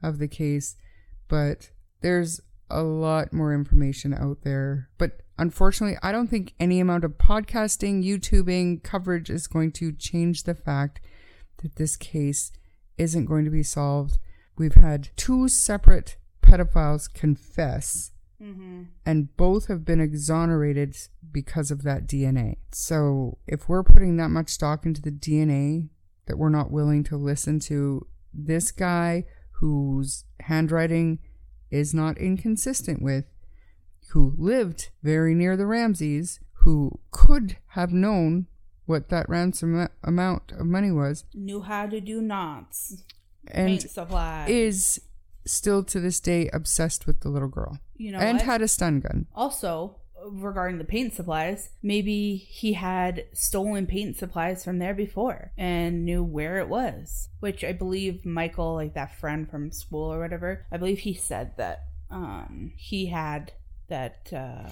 of 0.02 0.20
the 0.20 0.28
case, 0.28 0.78
but 1.28 1.72
there's 2.02 2.40
a 2.70 2.84
lot 2.84 3.34
more 3.34 3.54
information 3.54 4.14
out 4.14 4.42
there. 4.42 4.90
But 4.98 5.22
unfortunately, 5.38 5.98
I 6.02 6.12
don't 6.12 6.28
think 6.28 6.54
any 6.60 6.80
amount 6.80 7.04
of 7.04 7.18
podcasting, 7.18 8.04
YouTubing 8.04 8.84
coverage 8.84 9.30
is 9.30 9.48
going 9.48 9.72
to 9.74 9.92
change 9.92 10.44
the 10.44 10.56
fact 10.56 11.02
that 11.62 11.76
this 11.76 11.96
case 11.96 12.52
isn't 12.98 13.26
going 13.26 13.46
to 13.46 13.52
be 13.52 13.64
solved. 13.64 14.18
We've 14.58 14.76
had 14.76 15.10
two 15.16 15.48
separate 15.48 16.18
pedophiles 16.42 17.12
confess, 17.14 18.12
mm-hmm. 18.42 18.84
and 19.06 19.36
both 19.36 19.68
have 19.68 19.84
been 19.84 20.00
exonerated 20.00 20.96
because 21.32 21.72
of 21.72 21.84
that 21.84 22.08
DNA. 22.08 22.58
So 22.72 23.38
if 23.48 23.68
we're 23.68 23.84
putting 23.84 24.18
that 24.18 24.30
much 24.30 24.50
stock 24.50 24.86
into 24.86 25.02
the 25.02 25.12
DNA 25.12 25.90
that 26.28 26.38
we're 26.38 26.50
not 26.50 26.72
willing 26.72 27.04
to 27.06 27.18
listen 27.18 27.60
to 27.60 28.08
this 28.34 28.72
guy 28.72 29.26
whose 29.60 30.26
handwriting 30.42 31.20
is 31.76 31.94
not 31.94 32.18
inconsistent 32.18 33.02
with, 33.02 33.26
who 34.12 34.34
lived 34.38 34.90
very 35.04 35.34
near 35.36 35.58
the 35.58 35.66
Ramseys, 35.66 36.40
who 36.64 37.00
could 37.12 37.58
have 37.70 37.92
known 37.92 38.48
what 38.86 39.10
that 39.10 39.28
ransom 39.28 39.88
amount 40.04 40.52
of 40.54 40.66
money 40.66 40.92
was, 40.92 41.26
Knew 41.34 41.62
how 41.62 41.88
to 41.88 42.00
do 42.00 42.22
knots, 42.22 43.04
and 43.48 43.68
paint 43.68 43.90
supplies. 43.90 44.50
is 44.50 45.02
still 45.46 45.84
to 45.84 46.00
this 46.00 46.20
day 46.20 46.50
obsessed 46.54 47.06
with 47.08 47.20
the 47.22 47.30
little 47.30 47.48
girl. 47.50 47.80
you 47.96 48.12
know 48.12 48.20
and 48.20 48.38
what? 48.38 48.46
had 48.46 48.62
a 48.62 48.68
stun 48.68 49.00
gun. 49.00 49.26
Also, 49.36 49.98
regarding 50.30 50.78
the 50.78 50.84
paint 50.84 51.14
supplies, 51.14 51.70
maybe 51.82 52.36
he 52.36 52.74
had 52.74 53.26
stolen 53.34 53.86
paint 53.86 54.18
supplies 54.18 54.64
from 54.64 54.80
there 54.80 54.94
before 54.94 55.52
and 55.58 56.06
knew 56.06 56.24
where 56.24 56.60
it 56.60 56.70
was. 56.70 57.30
Which 57.40 57.64
I 57.64 57.72
believe 57.72 58.26
Michael, 58.26 58.76
like 58.76 58.94
that 58.94 59.18
friend 59.20 59.50
from 59.50 59.72
school 59.72 60.12
or 60.12 60.20
whatever, 60.20 60.66
I 60.72 60.78
believe 60.78 61.00
he 61.00 61.14
said 61.14 61.58
that 61.58 61.84
um 62.10 62.74
he 62.76 63.08
had 63.08 63.54
that 63.88 64.32
uh 64.34 64.70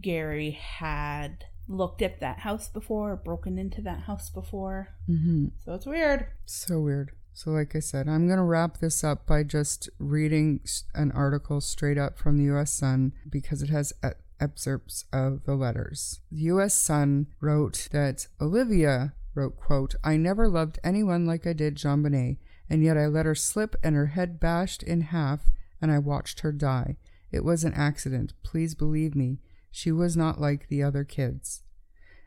Gary 0.00 0.52
had 0.52 1.46
looked 1.66 2.02
at 2.02 2.20
that 2.20 2.40
house 2.40 2.68
before, 2.68 3.16
broken 3.16 3.58
into 3.58 3.82
that 3.82 4.00
house 4.00 4.30
before. 4.30 4.88
Mm-hmm. 5.08 5.46
So 5.64 5.74
it's 5.74 5.86
weird. 5.86 6.26
So 6.46 6.80
weird. 6.80 7.12
So, 7.38 7.52
like 7.52 7.76
I 7.76 7.78
said, 7.78 8.08
I'm 8.08 8.26
going 8.26 8.38
to 8.38 8.44
wrap 8.44 8.78
this 8.78 9.04
up 9.04 9.24
by 9.24 9.44
just 9.44 9.88
reading 10.00 10.58
an 10.92 11.12
article 11.12 11.60
straight 11.60 11.96
up 11.96 12.18
from 12.18 12.36
the 12.36 12.44
U.S. 12.46 12.72
Sun 12.72 13.12
because 13.30 13.62
it 13.62 13.70
has 13.70 13.92
excerpts 14.40 15.04
of 15.12 15.44
the 15.44 15.54
letters. 15.54 16.20
The 16.30 16.42
U.S. 16.42 16.74
Sun 16.74 17.26
wrote 17.40 17.88
that 17.92 18.26
Oliva 18.40 19.12
wrote, 19.34 19.56
quote, 19.56 19.94
I 20.02 20.16
never 20.16 20.48
loved 20.48 20.78
anyone 20.82 21.26
like 21.26 21.46
I 21.46 21.52
did 21.52 21.76
JonBenét, 21.76 22.38
and 22.68 22.82
yet 22.82 22.98
I 22.98 23.06
let 23.06 23.26
her 23.26 23.34
slip 23.34 23.76
and 23.82 23.94
her 23.94 24.06
head 24.06 24.40
bashed 24.40 24.82
in 24.82 25.02
half, 25.02 25.50
and 25.80 25.90
I 25.90 25.98
watched 25.98 26.40
her 26.40 26.52
die. 26.52 26.96
It 27.30 27.44
was 27.44 27.64
an 27.64 27.74
accident. 27.74 28.34
Please 28.42 28.74
believe 28.74 29.14
me. 29.14 29.38
She 29.70 29.92
was 29.92 30.16
not 30.16 30.40
like 30.40 30.68
the 30.68 30.82
other 30.82 31.04
kids. 31.04 31.62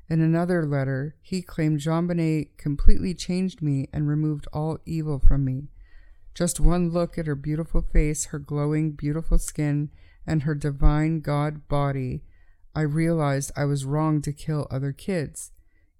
In 0.09 0.21
another 0.21 0.65
letter, 0.65 1.15
he 1.21 1.41
claimed 1.41 1.79
JonBenét 1.79 2.57
completely 2.57 3.13
changed 3.13 3.61
me 3.61 3.87
and 3.93 4.07
removed 4.07 4.47
all 4.53 4.77
evil 4.85 5.19
from 5.19 5.45
me. 5.45 5.69
Just 6.33 6.59
one 6.59 6.91
look 6.91 7.17
at 7.17 7.27
her 7.27 7.35
beautiful 7.35 7.81
face, 7.81 8.25
her 8.25 8.39
glowing, 8.39 8.91
beautiful 8.91 9.37
skin, 9.37 9.89
and 10.25 10.43
her 10.43 10.55
divine 10.55 11.21
God 11.21 11.67
body, 11.67 12.23
I 12.75 12.81
realized 12.81 13.51
I 13.55 13.65
was 13.65 13.85
wrong 13.85 14.21
to 14.21 14.31
kill 14.31 14.67
other 14.69 14.91
kids. 14.91 15.51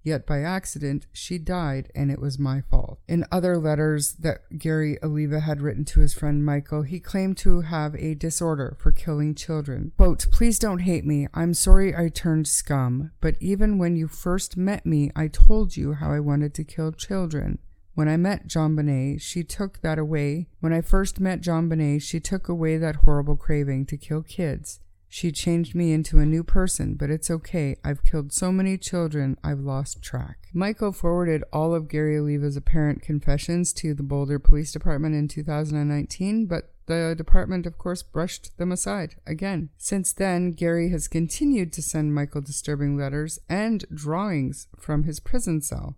Yet 0.04 0.26
by 0.26 0.42
accident, 0.42 1.06
she 1.14 1.38
died, 1.38 1.92
and 1.94 2.10
it 2.10 2.20
was 2.20 2.40
my 2.40 2.62
fault. 2.62 3.00
In 3.08 3.26
other 3.32 3.58
letters 3.58 4.14
that 4.14 4.58
Gary 4.58 4.98
Oliva 5.04 5.42
had 5.42 5.62
written 5.62 5.86
to 5.86 6.00
his 6.00 6.14
friend 6.14 6.44
Michael, 6.44 6.82
he 6.82 7.00
claimed 7.00 7.38
to 7.38 7.62
have 7.62 7.94
a 7.96 8.16
disorder 8.16 8.76
for 8.80 8.92
killing 8.92 9.36
children. 9.36 9.92
Quote, 9.98 10.26
Please 10.32 10.58
don't 10.58 10.80
hate 10.80 11.06
me. 11.06 11.28
I'm 11.36 11.54
sorry 11.54 11.96
I 11.96 12.10
turned 12.10 12.48
scum, 12.48 13.12
but 13.22 13.36
even 13.40 13.78
when 13.78 13.96
you 13.96 14.08
first 14.08 14.58
met 14.58 14.88
me, 14.88 15.12
I 15.16 15.28
told 15.28 15.78
you 15.78 15.94
how 15.94 16.12
I 16.12 16.20
wanted 16.20 16.56
to 16.56 16.64
kill 16.64 16.92
children. 16.92 17.60
When 17.94 18.08
I 18.08 18.18
met 18.18 18.48
JonBenét, 18.48 19.22
she 19.22 19.44
took 19.44 19.82
that 19.82 20.00
away. 20.00 20.48
When 20.60 20.72
I 20.72 20.82
first 20.82 21.20
met 21.20 21.42
JonBenét, 21.42 22.02
she 22.02 22.20
took 22.20 22.48
away 22.48 22.78
that 22.78 22.98
horrible 22.98 23.36
craving 23.36 23.86
to 23.88 23.98
kill 23.98 24.22
kids. 24.22 24.80
She 25.10 25.34
changed 25.34 25.76
me 25.76 25.92
into 25.92 26.20
a 26.20 26.26
new 26.26 26.42
person, 26.42 26.94
but 26.96 27.10
it's 27.10 27.30
okay. 27.30 27.76
I've 27.84 28.06
killed 28.06 28.32
so 28.32 28.50
many 28.50 28.78
children, 28.78 29.38
I've 29.44 29.60
lost 29.60 30.02
track. 30.02 30.48
Michael 30.54 30.94
forwarded 30.94 31.44
all 31.52 31.76
of 31.76 31.90
Gary 31.90 32.18
Oliva's 32.18 32.56
apparent 32.56 33.02
confessions 33.02 33.74
to 33.74 33.94
the 33.94 34.04
Boulder 34.04 34.40
Police 34.40 34.72
Department 34.72 35.14
in 35.16 35.28
2019, 35.28 36.46
but 36.46 36.72
the 36.86 37.14
department, 37.18 37.66
of 37.66 37.78
course, 37.78 38.04
brushed 38.04 38.58
them 38.58 38.72
aside 38.72 39.16
again. 39.28 39.70
Since 39.78 40.14
then, 40.14 40.52
Gary 40.52 40.90
has 40.92 41.10
continued 41.10 41.74
to 41.74 41.82
send 41.82 42.16
Michael 42.16 42.42
disturbing 42.42 42.96
letters 42.96 43.38
and 43.50 43.84
drawings 43.94 44.68
from 44.80 45.04
his 45.04 45.20
prison 45.20 45.60
cell. 45.60 45.98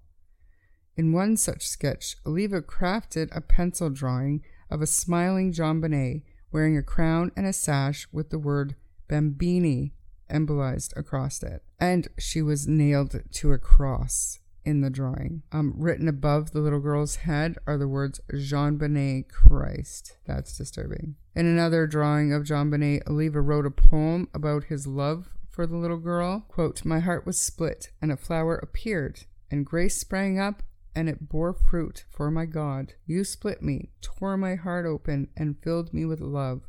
In 0.96 1.12
one 1.12 1.38
such 1.38 1.68
sketch, 1.68 2.18
Oliva 2.26 2.62
crafted 2.62 3.36
a 3.36 3.42
pencil 3.42 3.90
drawing 3.90 4.44
of 4.70 4.82
a 4.82 4.88
smiling 4.88 5.52
JonBenét 5.52 6.24
wearing 6.52 6.78
a 6.78 6.84
crown 6.84 7.32
and 7.36 7.46
a 7.46 7.54
sash 7.54 8.08
with 8.12 8.30
the 8.30 8.38
word 8.38 8.76
Bambini 9.08 9.94
embolized 10.30 10.96
across 10.96 11.42
it. 11.42 11.64
And 11.80 12.08
she 12.18 12.42
was 12.42 12.68
nailed 12.68 13.22
to 13.32 13.52
a 13.52 13.58
cross 13.58 14.40
in 14.66 14.82
the 14.82 14.90
drawing. 14.90 15.44
Um, 15.52 15.74
written 15.76 16.08
above 16.08 16.52
the 16.52 16.60
little 16.60 16.80
girl's 16.80 17.18
head 17.18 17.58
are 17.68 17.78
the 17.78 17.88
words 17.88 18.22
JonBenét 18.32 19.30
Christ. 19.30 20.18
That's 20.26 20.58
disturbing. 20.58 21.16
In 21.36 21.46
another 21.46 21.88
drawing 21.88 22.32
of 22.32 22.44
JonBenét, 22.44 23.08
Oliva 23.10 23.42
wrote 23.42 23.66
a 23.66 23.72
poem 23.72 24.30
about 24.34 24.66
his 24.66 24.88
love 24.88 25.30
for 25.50 25.68
the 25.68 25.76
little 25.76 25.98
girl. 25.98 26.46
Quote, 26.48 26.86
My 26.86 27.00
heart 27.00 27.26
was 27.26 27.42
split, 27.42 27.92
and 28.02 28.12
a 28.12 28.18
flower 28.18 28.56
appeared, 28.56 29.26
and 29.52 29.66
grace 29.66 29.98
sprang 29.98 30.40
up, 30.40 30.64
and 30.96 31.10
it 31.10 31.30
bore 31.30 31.54
fruit 31.54 32.06
for 32.10 32.30
my 32.32 32.46
God. 32.46 32.94
You 33.06 33.24
split 33.24 33.62
me, 33.62 33.90
tore 34.02 34.38
my 34.38 34.56
heart 34.56 34.86
open, 34.86 35.30
and 35.36 35.62
filled 35.62 35.94
me 35.94 36.06
with 36.06 36.22
love. 36.22 36.62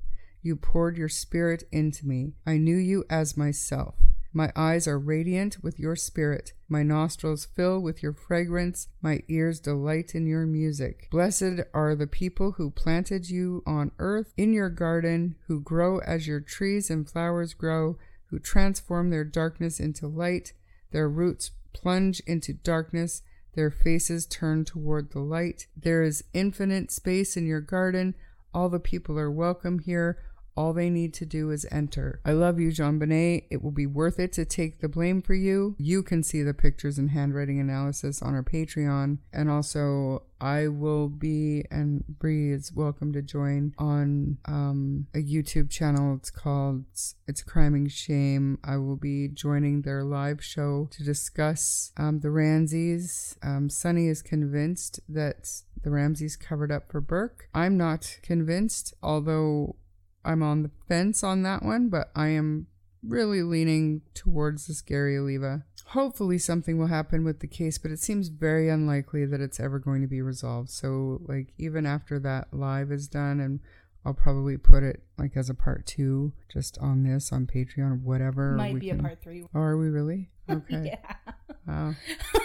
You 0.42 0.56
poured 0.56 0.96
your 0.96 1.08
spirit 1.08 1.64
into 1.72 2.06
me. 2.06 2.34
I 2.46 2.58
knew 2.58 2.76
you 2.76 3.04
as 3.08 3.36
myself. 3.36 3.94
My 4.36 4.52
eyes 4.56 4.88
are 4.88 4.98
radiant 4.98 5.62
with 5.62 5.78
your 5.78 5.94
spirit. 5.94 6.54
My 6.68 6.82
nostrils 6.82 7.44
fill 7.44 7.80
with 7.80 8.02
your 8.02 8.12
fragrance. 8.12 8.88
My 9.00 9.22
ears 9.28 9.60
delight 9.60 10.12
in 10.14 10.26
your 10.26 10.44
music. 10.44 11.06
Blessed 11.10 11.60
are 11.72 11.94
the 11.94 12.08
people 12.08 12.52
who 12.52 12.70
planted 12.70 13.30
you 13.30 13.62
on 13.64 13.92
earth 14.00 14.34
in 14.36 14.52
your 14.52 14.70
garden, 14.70 15.36
who 15.46 15.60
grow 15.60 15.98
as 16.00 16.26
your 16.26 16.40
trees 16.40 16.90
and 16.90 17.08
flowers 17.08 17.54
grow, 17.54 17.96
who 18.26 18.40
transform 18.40 19.10
their 19.10 19.22
darkness 19.22 19.78
into 19.78 20.08
light. 20.08 20.52
Their 20.90 21.08
roots 21.08 21.52
plunge 21.72 22.20
into 22.26 22.52
darkness. 22.52 23.22
Their 23.55 23.70
faces 23.70 24.26
turn 24.26 24.64
toward 24.64 25.11
the 25.11 25.20
light. 25.20 25.66
There 25.76 26.02
is 26.02 26.24
infinite 26.32 26.90
space 26.90 27.36
in 27.36 27.46
your 27.46 27.61
garden. 27.61 28.14
All 28.52 28.68
the 28.68 28.80
people 28.80 29.18
are 29.18 29.30
welcome 29.30 29.78
here. 29.78 30.18
All 30.57 30.72
they 30.72 30.88
need 30.88 31.12
to 31.14 31.26
do 31.26 31.50
is 31.50 31.66
enter. 31.72 32.20
I 32.24 32.32
love 32.32 32.61
you, 32.61 32.70
JonBenét. 32.70 33.44
It 33.50 33.62
will 33.62 33.72
be 33.72 33.86
worth 33.86 34.20
it 34.20 34.32
to 34.34 34.44
take 34.44 34.80
the 34.80 34.88
blame 34.88 35.20
for 35.20 35.34
you. 35.34 35.74
You 35.78 36.02
can 36.02 36.22
see 36.22 36.42
the 36.42 36.55
pictures 36.55 36.96
and 36.96 37.11
handwriting 37.11 37.59
analysis 37.59 38.22
on 38.22 38.34
our 38.34 38.44
Patreon. 38.44 39.18
And 39.32 39.50
also, 39.50 40.22
I 40.40 40.68
will 40.68 41.09
be, 41.09 41.64
and 41.70 42.05
Bree 42.07 42.52
is 42.52 42.72
welcome 42.72 43.12
to 43.14 43.22
join 43.22 43.74
on 43.78 44.38
um, 44.44 45.07
a 45.14 45.18
YouTube 45.18 45.70
channel. 45.70 46.14
It's 46.14 46.30
called 46.30 46.84
It's 47.26 47.42
Crime 47.42 47.74
and 47.74 47.90
Shame. 47.90 48.59
I 48.62 48.76
will 48.76 48.96
be 48.96 49.28
joining 49.28 49.82
their 49.82 50.05
live 50.05 50.44
show 50.44 50.88
to 50.92 51.02
discuss 51.02 51.92
um, 51.96 52.20
the 52.20 52.30
Ramseys. 52.30 53.36
Um, 53.42 53.68
Sunny 53.68 54.07
is 54.07 54.22
convinced 54.22 55.00
that 55.09 55.50
the 55.82 55.90
Ramseys 55.90 56.36
covered 56.36 56.70
up 56.70 56.90
for 56.90 57.00
Burke. 57.00 57.48
I'm 57.55 57.76
not 57.76 58.18
convinced, 58.22 58.94
although 59.02 59.76
I'm 60.24 60.42
on 60.42 60.62
the 60.62 60.70
fence 60.88 61.22
on 61.22 61.42
that 61.42 61.62
one, 61.62 61.88
but 61.88 62.10
I 62.14 62.28
am 62.28 62.66
really 63.06 63.42
leaning 63.42 64.02
towards 64.14 64.66
this 64.66 64.80
Gary 64.80 65.16
Oliva. 65.18 65.64
Hopefully 65.88 66.38
something 66.38 66.78
will 66.78 66.86
happen 66.86 67.24
with 67.24 67.40
the 67.40 67.46
case, 67.46 67.78
but 67.78 67.90
it 67.90 67.98
seems 67.98 68.28
very 68.28 68.68
unlikely 68.68 69.26
that 69.26 69.40
it's 69.40 69.60
ever 69.60 69.78
going 69.78 70.00
to 70.00 70.08
be 70.08 70.22
resolved. 70.22 70.70
So 70.70 71.20
like 71.26 71.52
even 71.58 71.86
after 71.86 72.18
that 72.20 72.48
live 72.52 72.90
is 72.90 73.06
done 73.06 73.40
and 73.40 73.60
I'll 74.04 74.14
probably 74.14 74.56
put 74.56 74.82
it 74.82 75.02
like 75.18 75.36
as 75.36 75.48
a 75.48 75.54
part 75.54 75.86
two 75.86 76.32
just 76.52 76.78
on 76.78 77.04
this 77.04 77.32
on 77.32 77.46
Patreon 77.46 77.92
or 77.92 77.94
whatever. 77.96 78.52
Might 78.52 78.78
be 78.78 78.88
can... 78.88 79.00
a 79.00 79.02
part 79.02 79.22
three. 79.22 79.44
Oh, 79.54 79.60
are 79.60 79.76
we 79.76 79.88
really? 79.88 80.30
Okay. 80.50 80.98
yeah. 81.00 81.32
Wow. 81.66 81.94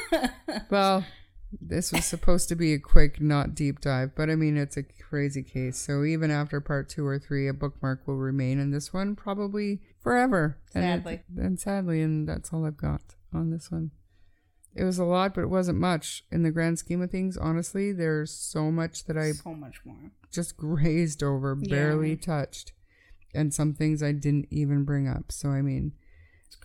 well, 0.70 1.06
this 1.60 1.92
was 1.92 2.06
supposed 2.06 2.50
to 2.50 2.56
be 2.56 2.74
a 2.74 2.80
quick, 2.80 3.20
not 3.20 3.56
deep 3.56 3.82
dive, 3.82 4.12
but 4.16 4.30
I 4.30 4.36
mean, 4.36 4.58
it's 4.58 4.78
a 4.78 4.84
crazy 4.84 5.44
case. 5.44 5.78
So 5.78 6.04
even 6.04 6.30
after 6.30 6.62
part 6.62 6.90
two 6.90 7.06
or 7.06 7.18
three, 7.18 7.48
a 7.48 7.54
bookmark 7.54 8.08
will 8.08 8.18
remain 8.18 8.60
in 8.60 8.72
this 8.72 8.94
one 8.94 9.16
probably 9.16 9.82
forever. 10.00 10.58
Sadly. 10.72 11.24
And, 11.28 11.40
it, 11.40 11.46
and 11.46 11.60
sadly, 11.60 12.02
and 12.02 12.28
that's 12.28 12.54
all 12.54 12.66
I've 12.66 12.78
got 12.78 13.02
on 13.34 13.50
this 13.50 13.72
one. 13.72 13.92
It 14.76 14.84
was 14.84 15.00
a 15.00 15.04
lot, 15.04 15.34
but 15.34 15.42
it 15.42 15.50
wasn't 15.50 15.80
much 15.80 16.24
in 16.32 16.44
the 16.44 16.52
grand 16.52 16.78
scheme 16.78 17.02
of 17.02 17.10
things. 17.10 17.36
Honestly, 17.38 17.92
there's 17.92 18.32
so 18.32 18.72
much 18.72 19.06
that 19.06 19.18
I 19.18 19.32
so 19.32 19.54
much 19.54 19.82
more 19.84 20.12
just 20.32 20.56
grazed 20.58 21.24
over, 21.24 21.56
barely 21.56 22.12
yeah. 22.12 22.22
touched, 22.22 22.74
and 23.34 23.54
some 23.54 23.74
things 23.74 24.04
I 24.04 24.12
didn't 24.12 24.48
even 24.52 24.86
bring 24.86 25.08
up. 25.08 25.32
So 25.32 25.50
I 25.50 25.64
mean, 25.64 25.94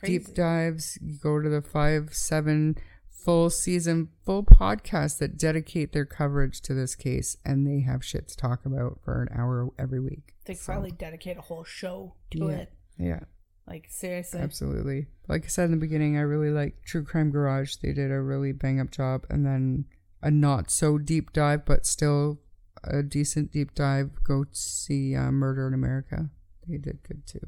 deep 0.03 0.35
dives. 0.35 0.99
You 1.01 1.17
go 1.19 1.41
to 1.41 1.49
the 1.49 1.63
five, 1.63 2.11
seven 2.13 2.77
full 3.25 3.49
season, 3.51 4.09
full 4.25 4.45
podcast 4.45 5.19
that 5.19 5.39
dedicate 5.39 5.93
their 5.93 6.05
coverage 6.05 6.61
to 6.61 6.75
this 6.75 6.95
case, 6.95 7.37
and 7.45 7.67
they 7.67 7.81
have 7.81 8.05
shit 8.05 8.29
to 8.29 8.37
talk 8.37 8.67
about 8.67 9.01
for 9.03 9.23
an 9.23 9.29
hour 9.37 9.71
every 9.79 10.01
week. 10.01 10.35
They 10.45 10.55
so. 10.55 10.73
probably 10.73 10.91
dedicate 10.91 11.39
a 11.39 11.43
whole 11.43 11.65
show 11.65 12.15
to 12.33 12.39
yeah. 12.39 12.57
it. 12.57 12.73
Yeah. 12.99 13.21
Like 13.67 13.87
seriously. 13.89 14.41
Absolutely. 14.41 15.07
Like 15.27 15.45
I 15.45 15.49
said 15.49 15.67
in 15.67 15.71
the 15.71 15.77
beginning, 15.79 16.19
I 16.19 16.21
really 16.21 16.51
like 16.51 16.83
True 16.85 17.03
Crime 17.03 17.31
Garage. 17.31 17.77
They 17.77 17.93
did 17.93 18.11
a 18.11 18.21
really 18.21 18.53
bang 18.53 18.79
up 18.79 18.91
job, 18.91 19.25
and 19.31 19.47
then 19.47 19.87
a 20.23 20.31
not 20.31 20.71
so 20.71 20.99
deep 20.99 21.33
dive, 21.33 21.65
but 21.65 21.87
still 21.87 22.41
a 22.83 23.03
decent 23.03 23.53
deep 23.53 23.75
dive. 23.75 24.11
Go 24.23 24.45
see 24.53 25.17
uh, 25.17 25.31
Murder 25.31 25.67
in 25.67 25.73
America. 25.73 26.29
They 26.69 26.77
did 26.77 27.03
good 27.03 27.27
too. 27.27 27.47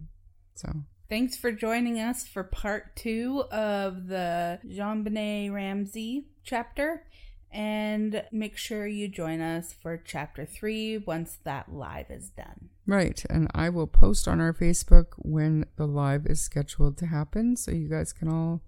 So 0.55 0.85
Thanks 1.09 1.36
for 1.36 1.52
joining 1.52 2.00
us 2.00 2.26
for 2.26 2.42
part 2.42 2.96
two 2.96 3.44
of 3.52 4.09
the 4.09 4.59
JonBenét 4.66 5.52
Ramsey 5.52 6.26
chapter. 6.42 7.07
And 7.52 8.24
make 8.32 8.57
sure 8.57 8.88
you 8.88 9.07
join 9.07 9.40
us 9.40 9.72
for 9.72 9.96
chapter 9.96 10.44
three 10.44 10.98
once 10.98 11.38
that 11.44 11.72
live 11.72 12.11
is 12.11 12.30
done. 12.30 12.70
Right. 12.86 13.24
And 13.30 13.48
I 13.54 13.68
will 13.68 13.86
post 13.86 14.26
on 14.26 14.40
our 14.40 14.52
Facebook 14.52 15.07
when 15.18 15.64
the 15.76 15.86
live 15.86 16.26
is 16.26 16.40
scheduled 16.40 16.98
to 16.98 17.07
happen 17.07 17.57
so 17.57 17.70
you 17.70 17.88
guys 17.88 18.12
can 18.12 18.28
all 18.28 18.62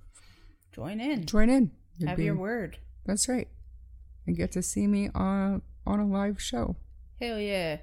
join 0.72 1.01
in. 1.01 1.26
Join 1.26 1.51
in. 1.51 1.72
You'd 1.99 2.09
Have 2.09 2.18
be, 2.18 2.24
your 2.24 2.36
word. 2.36 2.78
That's 3.05 3.28
right. 3.28 3.49
And 4.26 4.36
get 4.36 4.53
to 4.53 4.62
see 4.62 4.86
me 4.86 5.11
on, 5.12 5.62
on 5.84 5.99
a 5.99 6.07
live 6.07 6.41
show. 6.41 6.76
Hell 7.20 7.41
yeah. 7.41 7.78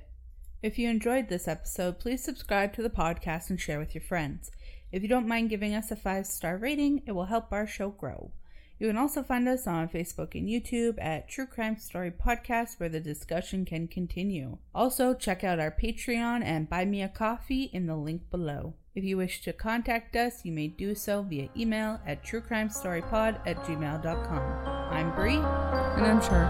If 0.65 0.79
you 0.79 0.89
enjoyed 0.89 1.29
this 1.29 1.47
episode, 1.47 1.99
please 1.99 2.23
subscribe 2.23 2.73
to 2.73 2.81
the 2.81 2.89
podcast 2.89 3.51
and 3.51 3.61
share 3.61 3.77
with 3.77 3.93
your 3.93 4.01
friends. 4.01 4.49
If 4.91 5.03
you 5.03 5.07
don't 5.07 5.27
mind 5.27 5.51
giving 5.51 5.75
us 5.75 5.91
a 5.91 5.95
five 5.95 6.25
star 6.25 6.57
rating, 6.57 7.03
it 7.05 7.11
will 7.11 7.25
help 7.25 7.53
our 7.53 7.67
show 7.67 7.89
grow. 7.89 8.31
You 8.79 8.87
can 8.87 8.97
also 8.97 9.21
find 9.21 9.47
us 9.47 9.67
on 9.67 9.89
Facebook 9.89 10.33
and 10.33 10.49
YouTube 10.49 10.95
at 10.99 11.29
True 11.29 11.45
Crime 11.45 11.77
Story 11.77 12.09
Podcast, 12.09 12.79
where 12.79 12.89
the 12.89 12.99
discussion 12.99 13.63
can 13.63 13.87
continue. 13.87 14.57
Also, 14.73 15.13
check 15.13 15.43
out 15.43 15.59
our 15.59 15.69
Patreon 15.69 16.43
and 16.43 16.67
Buy 16.67 16.83
Me 16.83 17.03
a 17.03 17.09
Coffee 17.09 17.69
in 17.71 17.85
the 17.85 17.95
link 17.95 18.31
below. 18.31 18.73
If 18.95 19.03
you 19.03 19.17
wish 19.17 19.43
to 19.43 19.53
contact 19.53 20.15
us, 20.15 20.43
you 20.45 20.51
may 20.51 20.67
do 20.67 20.95
so 20.95 21.21
via 21.21 21.49
email 21.55 21.99
at 22.07 22.25
truecrimestorypod 22.25 23.41
at 23.45 23.57
gmail.com. 23.57 24.67
I'm 24.91 25.13
Bree. 25.13 25.35
And 25.35 26.07
I'm 26.07 26.21
sure. 26.23 26.49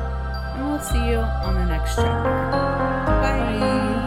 And 0.56 0.70
we'll 0.70 0.80
see 0.80 1.10
you 1.10 1.18
on 1.18 1.56
the 1.56 1.66
next 1.66 1.96
chapter. 1.96 2.86
Bye. 3.06 4.05